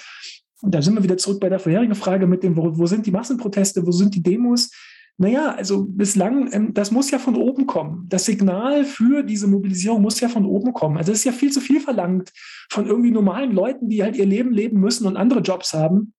da 0.61 0.81
sind 0.81 0.95
wir 0.95 1.03
wieder 1.03 1.17
zurück 1.17 1.39
bei 1.39 1.49
der 1.49 1.59
vorherigen 1.59 1.95
Frage 1.95 2.27
mit 2.27 2.43
dem, 2.43 2.57
wo, 2.57 2.77
wo 2.77 2.85
sind 2.85 3.05
die 3.05 3.11
Massenproteste, 3.11 3.85
wo 3.85 3.91
sind 3.91 4.13
die 4.13 4.21
Demos? 4.21 4.71
Naja, 5.17 5.55
also 5.55 5.85
bislang, 5.85 6.51
ähm, 6.51 6.73
das 6.73 6.91
muss 6.91 7.09
ja 7.09 7.19
von 7.19 7.35
oben 7.35 7.67
kommen. 7.67 8.05
Das 8.09 8.25
Signal 8.25 8.83
für 8.83 9.23
diese 9.23 9.47
Mobilisierung 9.47 10.01
muss 10.01 10.19
ja 10.19 10.27
von 10.27 10.45
oben 10.45 10.73
kommen. 10.73 10.97
Also 10.97 11.13
es 11.13 11.19
ist 11.19 11.25
ja 11.25 11.31
viel 11.31 11.51
zu 11.51 11.61
viel 11.61 11.79
verlangt 11.79 12.31
von 12.69 12.85
irgendwie 12.85 13.11
normalen 13.11 13.51
Leuten, 13.51 13.89
die 13.89 14.03
halt 14.03 14.17
ihr 14.17 14.25
Leben 14.25 14.51
leben 14.51 14.79
müssen 14.79 15.07
und 15.07 15.15
andere 15.15 15.39
Jobs 15.39 15.73
haben, 15.73 16.13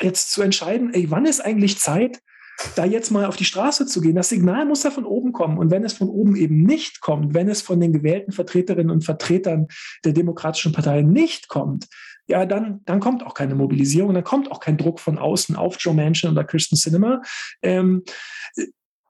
jetzt 0.00 0.32
zu 0.32 0.42
entscheiden, 0.42 0.92
ey, 0.92 1.08
wann 1.10 1.24
ist 1.24 1.40
eigentlich 1.40 1.78
Zeit, 1.78 2.20
da 2.76 2.84
jetzt 2.84 3.10
mal 3.10 3.26
auf 3.26 3.36
die 3.36 3.44
Straße 3.44 3.86
zu 3.86 4.00
gehen. 4.00 4.14
Das 4.14 4.28
Signal 4.28 4.66
muss 4.66 4.82
ja 4.82 4.90
von 4.90 5.04
oben 5.04 5.32
kommen. 5.32 5.58
Und 5.58 5.70
wenn 5.70 5.84
es 5.84 5.94
von 5.94 6.08
oben 6.08 6.36
eben 6.36 6.62
nicht 6.62 7.00
kommt, 7.00 7.34
wenn 7.34 7.48
es 7.48 7.62
von 7.62 7.80
den 7.80 7.92
gewählten 7.92 8.32
Vertreterinnen 8.32 8.90
und 8.90 9.04
Vertretern 9.04 9.68
der 10.04 10.12
Demokratischen 10.12 10.72
Partei 10.72 11.02
nicht 11.02 11.48
kommt, 11.48 11.86
ja, 12.32 12.46
dann, 12.46 12.80
dann 12.86 12.98
kommt 12.98 13.24
auch 13.26 13.34
keine 13.34 13.54
Mobilisierung, 13.54 14.14
dann 14.14 14.24
kommt 14.24 14.50
auch 14.50 14.58
kein 14.58 14.78
Druck 14.78 15.00
von 15.00 15.18
außen 15.18 15.54
auf 15.54 15.76
Joe 15.78 15.94
Manchin 15.94 16.30
oder 16.30 16.44
Christian 16.44 16.78
Cinema. 16.78 17.20
Ähm, 17.60 18.04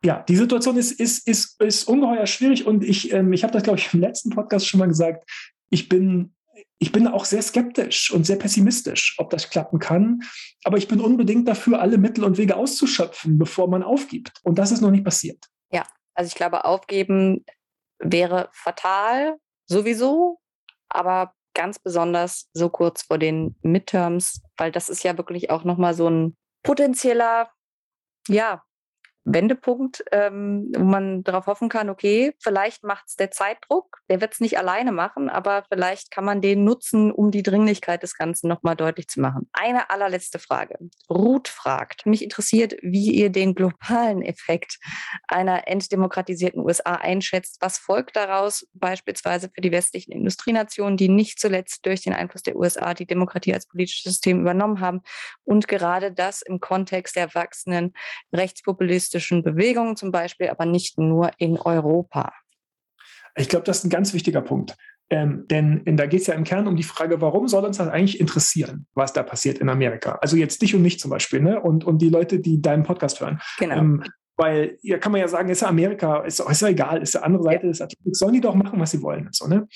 ja, 0.05 0.25
die 0.29 0.35
Situation 0.35 0.77
ist, 0.77 0.91
ist, 0.91 1.29
ist, 1.29 1.61
ist 1.61 1.85
ungeheuer 1.85 2.27
schwierig 2.27 2.67
und 2.67 2.83
ich, 2.83 3.13
ähm, 3.13 3.33
ich 3.33 3.45
habe 3.45 3.53
das, 3.53 3.63
glaube 3.63 3.79
ich, 3.79 3.95
im 3.95 4.01
letzten 4.01 4.31
Podcast 4.31 4.67
schon 4.67 4.81
mal 4.81 4.89
gesagt. 4.89 5.31
Ich 5.71 5.89
bin, 5.89 6.35
ich 6.81 6.91
bin 6.91 7.07
auch 7.07 7.25
sehr 7.25 7.43
skeptisch 7.43 8.11
und 8.11 8.27
sehr 8.27 8.35
pessimistisch, 8.35 9.15
ob 9.19 9.31
das 9.31 9.49
klappen 9.51 9.79
kann. 9.79 10.19
Aber 10.65 10.79
ich 10.79 10.89
bin 10.89 11.01
unbedingt 11.01 11.47
dafür, 11.47 11.81
alle 11.81 11.97
Mittel 11.97 12.25
und 12.25 12.39
Wege 12.39 12.57
auszuschöpfen, 12.57 13.39
bevor 13.39 13.69
man 13.69 13.85
aufgibt. 13.85 14.33
Und 14.43 14.59
das 14.59 14.73
ist 14.73 14.81
noch 14.81 14.91
nicht 14.91 15.05
passiert. 15.05 15.47
Ja, 15.71 15.87
also 16.15 16.27
ich 16.27 16.35
glaube, 16.35 16.65
aufgeben 16.65 17.45
wäre 18.01 18.49
fatal 18.53 19.37
sowieso. 19.67 20.41
Aber 20.89 21.35
ganz 21.55 21.79
besonders 21.79 22.49
so 22.53 22.69
kurz 22.69 23.03
vor 23.03 23.19
den 23.19 23.57
Midterms, 23.63 24.43
weil 24.57 24.73
das 24.73 24.89
ist 24.89 25.03
ja 25.05 25.17
wirklich 25.17 25.51
auch 25.51 25.65
nochmal 25.65 25.95
so 25.95 26.09
ein 26.09 26.37
potenzieller, 26.63 27.51
ja, 28.29 28.63
Wendepunkt, 29.25 30.05
ähm, 30.11 30.73
wo 30.77 30.85
man 30.85 31.23
darauf 31.23 31.47
hoffen 31.47 31.69
kann, 31.69 31.91
okay, 31.91 32.35
vielleicht 32.41 32.83
macht 32.83 33.05
es 33.09 33.17
der 33.17 33.31
Zeitdruck, 33.31 33.99
der 34.09 34.21
wird 34.21 34.33
es 34.35 34.41
nicht 34.41 34.59
alleine 34.59 34.91
machen, 34.91 35.29
aber 35.29 35.65
vielleicht 35.73 36.11
kann 36.11 36.25
man 36.25 36.41
den 36.41 36.65
nutzen, 36.65 37.13
um 37.13 37.31
die 37.31 37.43
Dringlichkeit 37.43 38.03
des 38.03 38.17
Ganzen 38.17 38.49
nochmal 38.49 38.75
deutlich 38.75 39.09
zu 39.09 39.21
machen. 39.21 39.49
Eine 39.53 39.91
allerletzte 39.91 40.39
Frage. 40.39 40.79
Ruth 41.09 41.49
fragt, 41.49 42.05
mich 42.05 42.23
interessiert, 42.23 42.75
wie 42.83 43.13
ihr 43.13 43.31
den 43.31 43.55
globalen 43.55 44.23
Effekt 44.23 44.79
einer 45.29 45.69
entdemokratisierten 45.69 46.61
USA 46.61 46.95
einschätzt. 46.95 47.59
Was 47.61 47.79
folgt 47.79 48.17
daraus 48.17 48.67
beispielsweise 48.73 49.51
für 49.55 49.61
die 49.61 49.73
westlichen 49.73 50.13
Industrienationen, 50.13 50.97
die 50.97 51.09
nicht 51.09 51.39
zuletzt 51.39 51.87
durch 51.87 52.03
den 52.03 52.13
Einfluss 52.13 52.43
der 52.43 52.57
USA 52.57 52.95
die 52.95 53.07
Demokratie 53.07 53.55
als 53.55 53.67
politisches 53.67 54.15
System 54.15 54.41
übernommen 54.41 54.81
haben 54.81 55.03
und 55.45 55.69
gerade 55.69 56.13
das 56.13 56.43
im 56.43 56.59
Kontext 56.59 57.15
der 57.15 57.35
wachsenden 57.35 57.95
Rechtspopulisten 58.33 59.12
faschistischen 59.13 59.43
Bewegungen 59.43 59.97
zum 59.97 60.11
Beispiel, 60.11 60.49
aber 60.49 60.67
nicht 60.67 60.99
nur 60.99 61.31
in 61.39 61.59
Europa. 61.59 62.33
Ich 63.37 63.49
glaube, 63.49 63.65
das 63.65 63.79
ist 63.79 63.85
ein 63.85 63.91
ganz 63.91 64.13
wichtiger 64.15 64.43
Punkt. 64.43 64.77
Ähm, 65.11 65.47
denn 65.49 65.85
da 65.85 66.07
geht 66.07 66.23
es 66.23 66.27
ja 66.27 66.35
im 66.35 66.45
Kern 66.45 66.67
um 66.67 66.77
die 66.77 66.83
Frage, 66.83 67.21
warum 67.21 67.47
soll 67.49 67.65
uns 67.65 67.77
das 67.77 67.89
eigentlich 67.89 68.19
interessieren, 68.19 68.87
was 68.95 69.13
da 69.13 69.23
passiert 69.23 69.59
in 69.59 69.69
Amerika? 69.69 70.19
Also 70.23 70.37
jetzt 70.37 70.63
dich 70.63 70.75
und 70.75 70.83
mich 70.83 70.99
zum 70.99 71.11
Beispiel, 71.11 71.41
ne? 71.41 71.61
Und, 71.61 71.85
und 71.85 71.99
die 71.99 72.09
Leute, 72.09 72.41
die 72.41 72.63
deinen 72.63 72.83
Podcast 72.83 73.21
hören. 73.21 73.41
Genau. 73.59 73.77
Ähm, 73.77 74.05
weil 74.37 74.79
ja 74.83 74.97
kann 74.99 75.13
man 75.13 75.21
ja 75.21 75.29
sagen, 75.29 75.51
ist 75.51 75.61
ja 75.61 75.69
Amerika, 75.69 76.21
ist, 76.21 76.41
ist 76.41 76.63
ja 76.63 76.69
egal, 76.69 77.03
ist 77.03 77.15
ja 77.15 77.23
andere 77.23 77.43
Seite 77.43 77.67
ja. 77.67 77.73
des 77.73 77.81
Atlantiks, 77.83 78.19
sollen 78.19 78.33
die 78.33 78.41
doch 78.41 78.55
machen, 78.55 78.81
was 78.81 78.91
sie 78.91 79.03
wollen. 79.03 79.29
So, 79.33 79.47
ne? 79.47 79.69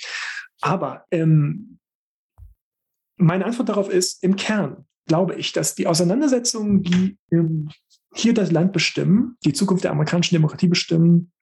Aber 0.62 1.04
ähm, 1.10 1.78
meine 3.18 3.44
Antwort 3.44 3.68
darauf 3.68 3.90
ist, 3.90 4.22
im 4.22 4.36
Kern 4.36 4.86
glaube 5.06 5.34
ich, 5.34 5.52
dass 5.52 5.74
die 5.74 5.86
Auseinandersetzungen, 5.86 6.82
die 6.82 7.18
ähm, 7.30 7.70
hier 8.14 8.34
das 8.34 8.50
Land 8.50 8.72
bestimmen, 8.72 9.36
die 9.44 9.52
Zukunft 9.52 9.84
der 9.84 9.92
amerikanischen 9.92 10.34
Demokratie 10.34 10.68
bestimmen, 10.68 11.32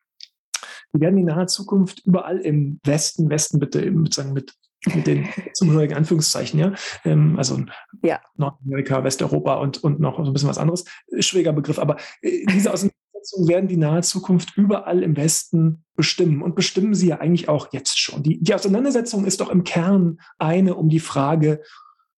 die 0.95 1.01
werden 1.01 1.19
in 1.19 1.27
naher 1.27 1.47
Zukunft 1.47 2.03
überall 2.05 2.39
im 2.39 2.81
Westen, 2.85 3.29
Westen 3.31 3.59
bitte 3.59 3.85
eben 3.85 4.05
sozusagen 4.07 4.33
mit, 4.33 4.55
mit 4.95 5.07
den 5.07 5.29
zugehörigen 5.53 5.97
Anführungszeichen, 5.97 6.61
ja, 6.61 6.73
ähm, 7.05 7.37
also 7.37 7.61
ja. 8.03 8.21
Nordamerika, 8.37 9.03
Westeuropa 9.03 9.55
und, 9.55 9.83
und 9.83 10.01
noch 10.01 10.17
so 10.17 10.25
ein 10.25 10.33
bisschen 10.33 10.49
was 10.49 10.59
anderes, 10.59 10.85
schwieriger 11.19 11.53
Begriff, 11.53 11.79
aber 11.79 11.97
äh, 12.23 12.45
diese 12.47 12.73
Auseinandersetzungen 12.73 13.49
werden 13.49 13.69
die 13.69 13.77
nahe 13.77 14.03
Zukunft 14.03 14.57
überall 14.57 15.03
im 15.03 15.17
Westen 15.17 15.85
bestimmen 15.97 16.43
und 16.43 16.55
bestimmen 16.55 16.95
sie 16.95 17.09
ja 17.09 17.21
eigentlich 17.21 17.49
auch 17.49 17.73
jetzt 17.73 17.99
schon. 17.99 18.23
Die, 18.23 18.43
die 18.43 18.55
Auseinandersetzung 18.55 19.25
ist 19.25 19.41
doch 19.41 19.51
im 19.51 19.65
Kern 19.65 20.19
eine 20.39 20.75
um 20.75 20.89
die 20.89 21.01
Frage, 21.01 21.63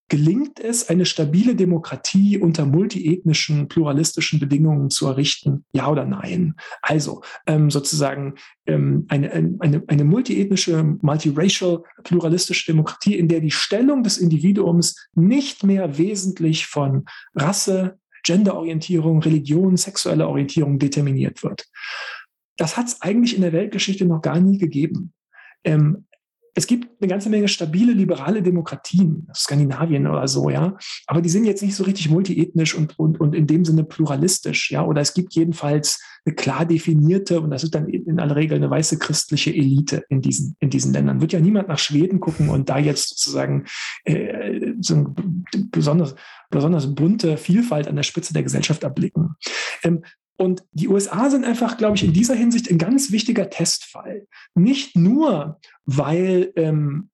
gelingt 0.08 0.60
es, 0.60 0.88
eine 0.88 1.04
stabile 1.04 1.56
Demokratie 1.56 2.38
unter 2.38 2.64
multiethnischen, 2.64 3.68
pluralistischen 3.68 4.38
Bedingungen 4.38 4.90
zu 4.90 5.06
errichten? 5.06 5.64
Ja 5.72 5.88
oder 5.90 6.04
nein? 6.04 6.54
Also 6.82 7.22
ähm, 7.46 7.70
sozusagen 7.70 8.34
ähm, 8.66 9.06
eine, 9.08 9.32
eine, 9.32 9.82
eine 9.86 10.04
multiethnische, 10.04 10.82
multiracial, 11.02 11.82
pluralistische 12.04 12.72
Demokratie, 12.72 13.16
in 13.16 13.28
der 13.28 13.40
die 13.40 13.50
Stellung 13.50 14.02
des 14.02 14.18
Individuums 14.18 15.08
nicht 15.14 15.64
mehr 15.64 15.98
wesentlich 15.98 16.66
von 16.66 17.04
Rasse, 17.34 17.98
Genderorientierung, 18.24 19.22
Religion, 19.22 19.76
sexueller 19.76 20.28
Orientierung 20.28 20.78
determiniert 20.78 21.42
wird. 21.42 21.66
Das 22.56 22.76
hat 22.76 22.86
es 22.86 23.02
eigentlich 23.02 23.36
in 23.36 23.42
der 23.42 23.52
Weltgeschichte 23.52 24.04
noch 24.04 24.22
gar 24.22 24.40
nie 24.40 24.58
gegeben. 24.58 25.12
Ähm, 25.64 26.06
es 26.56 26.66
gibt 26.66 26.88
eine 27.00 27.08
ganze 27.08 27.28
Menge 27.28 27.48
stabile 27.48 27.92
liberale 27.92 28.42
Demokratien, 28.42 29.28
Skandinavien 29.34 30.06
oder 30.06 30.26
so, 30.26 30.48
ja, 30.48 30.76
aber 31.06 31.20
die 31.20 31.28
sind 31.28 31.44
jetzt 31.44 31.62
nicht 31.62 31.76
so 31.76 31.84
richtig 31.84 32.08
multiethnisch 32.08 32.74
und, 32.74 32.98
und, 32.98 33.20
und 33.20 33.34
in 33.34 33.46
dem 33.46 33.66
Sinne 33.66 33.84
pluralistisch, 33.84 34.70
ja, 34.70 34.82
oder 34.82 35.02
es 35.02 35.12
gibt 35.12 35.34
jedenfalls 35.34 36.02
eine 36.24 36.34
klar 36.34 36.64
definierte, 36.64 37.42
und 37.42 37.50
das 37.50 37.62
ist 37.62 37.74
dann 37.74 37.88
in 37.88 38.18
aller 38.18 38.36
Regel 38.36 38.56
eine 38.56 38.70
weiße 38.70 38.98
christliche 38.98 39.50
Elite 39.54 40.04
in 40.08 40.22
diesen, 40.22 40.56
in 40.58 40.70
diesen 40.70 40.94
Ländern. 40.94 41.20
Wird 41.20 41.34
ja 41.34 41.40
niemand 41.40 41.68
nach 41.68 41.78
Schweden 41.78 42.20
gucken 42.20 42.48
und 42.48 42.70
da 42.70 42.78
jetzt 42.78 43.10
sozusagen 43.10 43.66
äh, 44.04 44.72
so 44.80 44.94
eine 44.94 45.14
besonders, 45.70 46.14
besonders 46.48 46.94
bunte 46.94 47.36
Vielfalt 47.36 47.86
an 47.86 47.96
der 47.96 48.02
Spitze 48.02 48.32
der 48.32 48.42
Gesellschaft 48.42 48.82
erblicken. 48.82 49.36
Ähm, 49.84 50.02
und 50.36 50.64
die 50.72 50.88
USA 50.88 51.30
sind 51.30 51.44
einfach, 51.44 51.76
glaube 51.76 51.96
ich, 51.96 52.04
in 52.04 52.12
dieser 52.12 52.34
Hinsicht 52.34 52.70
ein 52.70 52.78
ganz 52.78 53.10
wichtiger 53.12 53.48
Testfall. 53.50 54.26
Nicht 54.54 54.96
nur, 54.96 55.60
weil 55.84 56.52
ähm, 56.56 57.10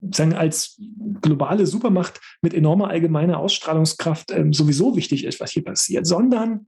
sagen, 0.00 0.34
als 0.34 0.80
globale 1.20 1.66
Supermacht 1.66 2.20
mit 2.42 2.54
enormer 2.54 2.88
allgemeiner 2.88 3.38
Ausstrahlungskraft 3.38 4.30
ähm, 4.32 4.52
sowieso 4.52 4.96
wichtig 4.96 5.24
ist, 5.24 5.40
was 5.40 5.52
hier 5.52 5.64
passiert, 5.64 6.06
sondern 6.06 6.66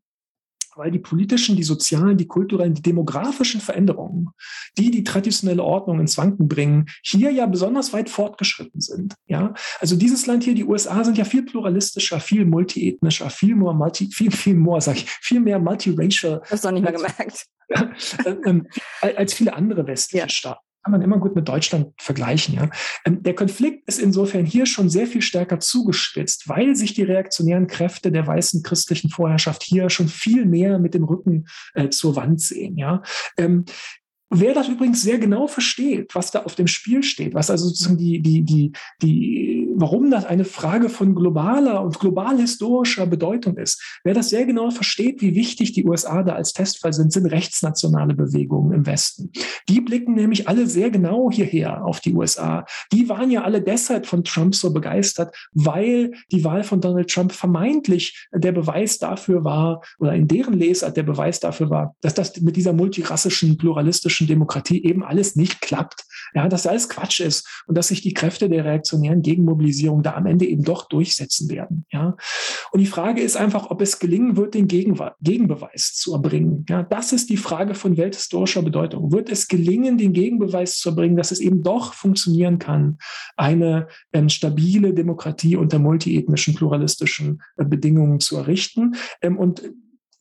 weil 0.77 0.91
die 0.91 0.99
politischen, 0.99 1.57
die 1.57 1.63
sozialen, 1.63 2.17
die 2.17 2.27
kulturellen, 2.27 2.75
die 2.75 2.83
demografischen 2.83 3.61
Veränderungen, 3.61 4.31
die 4.79 4.91
die 4.91 5.05
traditionelle 5.05 5.63
Ordnung 5.63 6.01
ins 6.01 6.19
Wanken 6.19 6.49
bringen, 6.49 6.87
hier 7.03 7.31
ja 7.31 7.47
besonders 7.47 7.93
weit 7.93 8.11
fortgeschritten 8.11 8.81
sind. 8.81 9.15
Ja, 9.27 9.55
also 9.81 9.97
dieses 9.97 10.27
Land 10.27 10.45
hier, 10.45 10.55
die 10.55 10.65
USA, 10.65 11.05
sind 11.05 11.19
ja 11.19 11.25
viel 11.25 11.45
pluralistischer, 11.45 12.21
viel 12.21 12.45
multiethnischer, 12.45 13.31
viel 13.31 13.55
mehr 13.55 13.73
multi, 13.73 14.09
viel 14.13 14.31
viel 14.31 14.55
mehr, 14.55 14.81
sag 14.81 14.97
ich, 14.97 15.09
viel 15.09 15.41
mehr 15.41 15.59
multiracial. 15.59 16.41
Das 16.41 16.51
hast 16.51 16.65
du 16.65 16.71
nicht 16.71 16.83
mehr 16.83 16.93
gemerkt. 16.93 17.47
Äh, 17.69 17.87
ähm, 18.47 18.67
als 19.01 19.35
viele 19.35 19.55
andere 19.55 19.87
westliche 19.87 20.25
ja. 20.25 20.29
Staaten 20.29 20.72
kann 20.83 20.93
man 20.93 21.03
immer 21.03 21.19
gut 21.19 21.35
mit 21.35 21.49
Deutschland 21.49 21.89
vergleichen. 21.99 22.55
Ja. 22.55 22.71
Ähm, 23.05 23.23
der 23.23 23.35
Konflikt 23.35 23.89
ist 23.89 23.99
insofern 23.99 24.45
hier 24.45 24.67
schon 24.67 24.89
sehr 24.89 25.07
viel 25.07 25.23
stärker 25.23 25.61
zugespitzt, 25.61 26.49
weil 26.49 26.75
sich 26.75 26.95
die 26.95 27.03
reaktionären 27.03 27.67
Kräfte 27.67 28.11
der 28.11 28.27
weißen 28.27 28.63
christlichen 28.63 29.11
Vorherrschaft 29.11 29.63
hier 29.63 29.91
schon 29.91 30.09
viel 30.09 30.45
mehr 30.45 30.79
mit 30.79 30.95
dem 30.95 31.05
Rücken 31.05 31.47
äh, 31.75 31.89
zur 31.91 32.17
Wand 32.17 32.41
sehen. 32.41 32.77
Ja. 32.77 33.03
Ähm, 33.37 33.65
Wer 34.35 34.55
das 34.55 34.67
übrigens 34.67 35.03
sehr 35.03 35.19
genau 35.19 35.47
versteht, 35.47 36.15
was 36.15 36.31
da 36.31 36.45
auf 36.45 36.55
dem 36.55 36.67
Spiel 36.67 37.03
steht, 37.03 37.35
was 37.35 37.51
also 37.51 37.67
sozusagen 37.67 37.99
die, 37.99 38.23
die, 38.23 38.43
die, 38.43 38.73
die, 39.03 39.62
warum 39.77 40.11
das 40.11 40.25
eine 40.25 40.45
Frage 40.45 40.89
von 40.89 41.15
globaler 41.15 41.83
und 41.83 41.99
global 41.99 42.39
historischer 42.39 43.07
Bedeutung 43.07 43.57
ist, 43.57 43.83
wer 44.05 44.15
das 44.15 44.31
sehr 44.31 44.47
genau 44.47 44.71
versteht, 44.71 45.21
wie 45.21 45.35
wichtig 45.35 45.73
die 45.73 45.85
USA 45.85 46.23
da 46.23 46.35
als 46.35 46.53
Testfall 46.53 46.93
sind, 46.93 47.13
sind 47.13 47.27
rechtsnationale 47.27 48.15
Bewegungen 48.15 48.73
im 48.73 48.87
Westen. 48.87 49.31
Die 49.69 49.81
blicken 49.81 50.15
nämlich 50.15 50.49
alle 50.49 50.67
sehr 50.67 50.91
genau 50.91 51.31
hierher 51.31 51.85
auf 51.85 52.01
die 52.01 52.15
USA. 52.15 52.65
Die 52.93 53.09
waren 53.09 53.31
ja 53.31 53.43
alle 53.43 53.63
deshalb 53.63 54.07
von 54.07 54.25
Trump 54.25 54.55
so 54.55 54.73
begeistert, 54.73 55.35
weil 55.53 56.13
die 56.31 56.45
Wahl 56.45 56.65
von 56.65 56.81
Donald 56.81 57.11
Trump 57.11 57.33
vermeintlich 57.33 58.29
der 58.33 58.53
Beweis 58.53 58.99
dafür 58.99 59.45
war, 59.45 59.83
oder 59.99 60.15
in 60.15 60.29
deren 60.29 60.55
Lesart 60.55 60.97
der 60.97 61.03
Beweis 61.03 61.41
dafür 61.41 61.71
war, 61.71 61.97
dass 62.01 62.15
das 62.15 62.41
mit 62.41 62.57
dieser 62.57 62.73
multirassischen, 62.73 63.57
pluralistischen 63.57 64.27
Demokratie 64.27 64.85
eben 64.85 65.03
alles 65.03 65.37
nicht 65.37 65.61
klappt. 65.61 66.05
Ja, 66.35 66.49
dass 66.49 66.67
alles 66.67 66.89
Quatsch 66.89 67.21
ist 67.21 67.47
und 67.67 67.77
dass 67.77 67.89
sich 67.89 68.01
die 68.01 68.15
Kräfte 68.15 68.49
der 68.49 68.65
reaktionären 68.65 69.23
Gegenmobilisierung 69.63 70.03
da 70.03 70.15
am 70.15 70.27
Ende 70.27 70.47
eben 70.47 70.65
doch 70.65 70.89
durchsetzen 70.89 71.49
werden. 71.51 71.87
Ja, 71.91 72.17
und 72.73 72.81
die 72.81 72.87
Frage 72.87 73.23
ist 73.23 73.37
einfach, 73.37 73.71
ob 73.71 73.81
es 73.81 73.99
gelingen 73.99 74.37
wird, 74.37 74.55
den 74.55 74.67
Gegenbeweis 74.69 75.95
zu 75.95 76.13
erbringen. 76.13 76.67
Ja, 76.69 76.83
das 76.83 77.13
ist 77.13 77.31
die 77.31 77.37
Frage 77.37 77.75
von 77.75 77.97
welthistorischer 77.97 78.63
Bedeutung. 78.63 79.13
Wird 79.13 79.31
es 79.31 79.49
gelingen, 79.49 79.99
den 79.99 80.13
Gegenbeweis 80.13 80.79
zu 80.79 80.91
erbringen, 80.91 81.17
dass 81.17 81.31
es 81.31 81.41
eben 81.41 81.63
doch 81.63 81.95
funktionieren 81.95 82.59
kann, 82.59 82.99
eine 83.37 83.89
ähm, 84.13 84.29
stabile 84.29 84.95
Demokratie 84.95 85.57
unter 85.57 85.79
multiethnischen, 85.79 86.55
pluralistischen 86.55 87.43
äh, 87.57 87.65
Bedingungen 87.65 88.21
zu 88.21 88.37
errichten? 88.37 88.95
Ähm, 89.23 89.39
und 89.39 89.63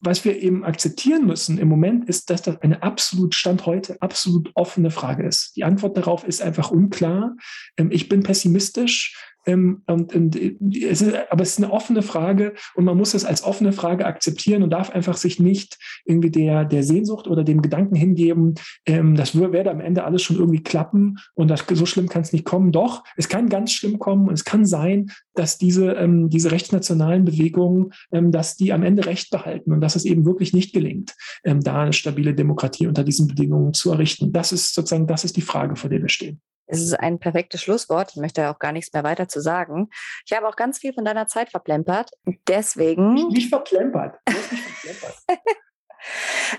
was 0.01 0.25
wir 0.25 0.41
eben 0.41 0.65
akzeptieren 0.65 1.27
müssen 1.27 1.59
im 1.59 1.67
Moment 1.67 2.09
ist, 2.09 2.29
dass 2.31 2.41
das 2.41 2.59
eine 2.61 2.81
absolut 2.81 3.35
Stand 3.35 3.67
heute 3.67 4.01
absolut 4.01 4.51
offene 4.55 4.89
Frage 4.89 5.23
ist. 5.23 5.55
Die 5.55 5.63
Antwort 5.63 5.95
darauf 5.95 6.23
ist 6.23 6.41
einfach 6.41 6.71
unklar. 6.71 7.35
Ähm, 7.77 7.91
ich 7.91 8.09
bin 8.09 8.23
pessimistisch. 8.23 9.15
Ähm, 9.45 9.81
und, 9.87 10.13
und 10.13 10.35
es 10.35 11.01
ist, 11.01 11.15
aber 11.29 11.41
es 11.41 11.51
ist 11.51 11.63
eine 11.63 11.71
offene 11.71 12.01
Frage 12.01 12.53
und 12.75 12.85
man 12.85 12.97
muss 12.97 13.13
es 13.13 13.25
als 13.25 13.43
offene 13.43 13.71
Frage 13.71 14.05
akzeptieren 14.05 14.63
und 14.63 14.69
darf 14.69 14.91
einfach 14.91 15.17
sich 15.17 15.39
nicht 15.39 15.77
irgendwie 16.05 16.31
der, 16.31 16.65
der 16.65 16.83
Sehnsucht 16.83 17.27
oder 17.27 17.43
dem 17.43 17.61
Gedanken 17.61 17.95
hingeben, 17.95 18.55
ähm, 18.85 19.15
das 19.15 19.37
werde 19.39 19.71
am 19.71 19.81
Ende 19.81 20.03
alles 20.03 20.21
schon 20.21 20.37
irgendwie 20.37 20.63
klappen 20.63 21.17
und 21.33 21.49
das, 21.49 21.65
so 21.71 21.85
schlimm 21.85 22.09
kann 22.09 22.21
es 22.21 22.33
nicht 22.33 22.45
kommen. 22.45 22.71
Doch, 22.71 23.03
es 23.15 23.29
kann 23.29 23.49
ganz 23.49 23.71
schlimm 23.71 23.99
kommen 23.99 24.27
und 24.27 24.33
es 24.33 24.45
kann 24.45 24.65
sein, 24.65 25.11
dass 25.33 25.57
diese, 25.57 25.91
ähm, 25.93 26.29
diese 26.29 26.51
rechtsnationalen 26.51 27.25
Bewegungen, 27.25 27.91
ähm, 28.11 28.31
dass 28.31 28.57
die 28.57 28.73
am 28.73 28.83
Ende 28.83 29.05
Recht 29.05 29.31
behalten 29.31 29.71
und 29.73 29.81
dass 29.81 29.95
es 29.95 30.05
eben 30.05 30.25
wirklich 30.25 30.53
nicht 30.53 30.73
gelingt, 30.73 31.15
ähm, 31.43 31.61
da 31.61 31.83
eine 31.83 31.93
stabile 31.93 32.33
Demokratie 32.33 32.87
unter 32.87 33.03
diesen 33.03 33.27
Bedingungen 33.27 33.73
zu 33.73 33.91
errichten. 33.91 34.31
Das 34.31 34.51
ist 34.51 34.73
sozusagen, 34.73 35.07
das 35.07 35.23
ist 35.23 35.37
die 35.37 35.41
Frage, 35.41 35.75
vor 35.75 35.89
der 35.89 36.01
wir 36.01 36.09
stehen. 36.09 36.41
Es 36.71 36.81
ist 36.81 36.93
ein 36.93 37.19
perfektes 37.19 37.61
Schlusswort. 37.61 38.11
Ich 38.11 38.15
möchte 38.15 38.49
auch 38.49 38.57
gar 38.57 38.71
nichts 38.71 38.93
mehr 38.93 39.03
weiter 39.03 39.27
zu 39.27 39.41
sagen. 39.41 39.89
Ich 40.25 40.31
habe 40.31 40.47
auch 40.47 40.55
ganz 40.55 40.79
viel 40.79 40.93
von 40.93 41.03
deiner 41.03 41.27
Zeit 41.27 41.49
verplempert. 41.49 42.11
Deswegen. 42.47 43.13
Nicht, 43.13 43.31
nicht 43.31 43.49
verplempert. 43.49 44.15
Nicht 44.25 44.39
verplempert. 44.39 45.17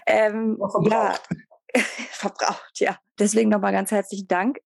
ähm, 0.07 0.59
verbraucht. 0.59 1.29
Ja, 1.75 1.83
verbraucht, 2.11 2.81
ja. 2.81 2.99
Deswegen 3.19 3.49
nochmal 3.49 3.73
ganz 3.73 3.91
herzlichen 3.91 4.29
Dank. 4.29 4.59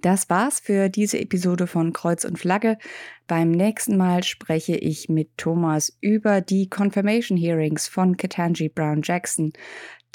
Das 0.00 0.28
war's 0.28 0.58
für 0.58 0.88
diese 0.88 1.20
Episode 1.20 1.68
von 1.68 1.92
Kreuz 1.92 2.24
und 2.24 2.36
Flagge. 2.36 2.76
Beim 3.28 3.52
nächsten 3.52 3.96
Mal 3.96 4.24
spreche 4.24 4.74
ich 4.74 5.08
mit 5.08 5.38
Thomas 5.38 5.96
über 6.00 6.40
die 6.40 6.68
Confirmation 6.68 7.38
Hearings 7.38 7.86
von 7.86 8.16
Ketanji 8.16 8.68
Brown 8.68 9.02
Jackson, 9.04 9.52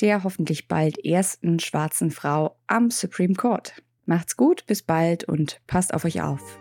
der 0.02 0.24
hoffentlich 0.24 0.68
bald 0.68 1.04
ersten 1.04 1.60
schwarzen 1.60 2.12
Frau 2.12 2.58
am 2.68 2.92
Supreme 2.92 3.36
Court. 3.36 3.82
Macht's 4.06 4.38
gut, 4.38 4.66
bis 4.68 4.84
bald 4.84 5.26
und 5.26 5.60
passt 5.68 5.94
auf 5.94 6.06
euch 6.06 6.22
auf. 6.22 6.60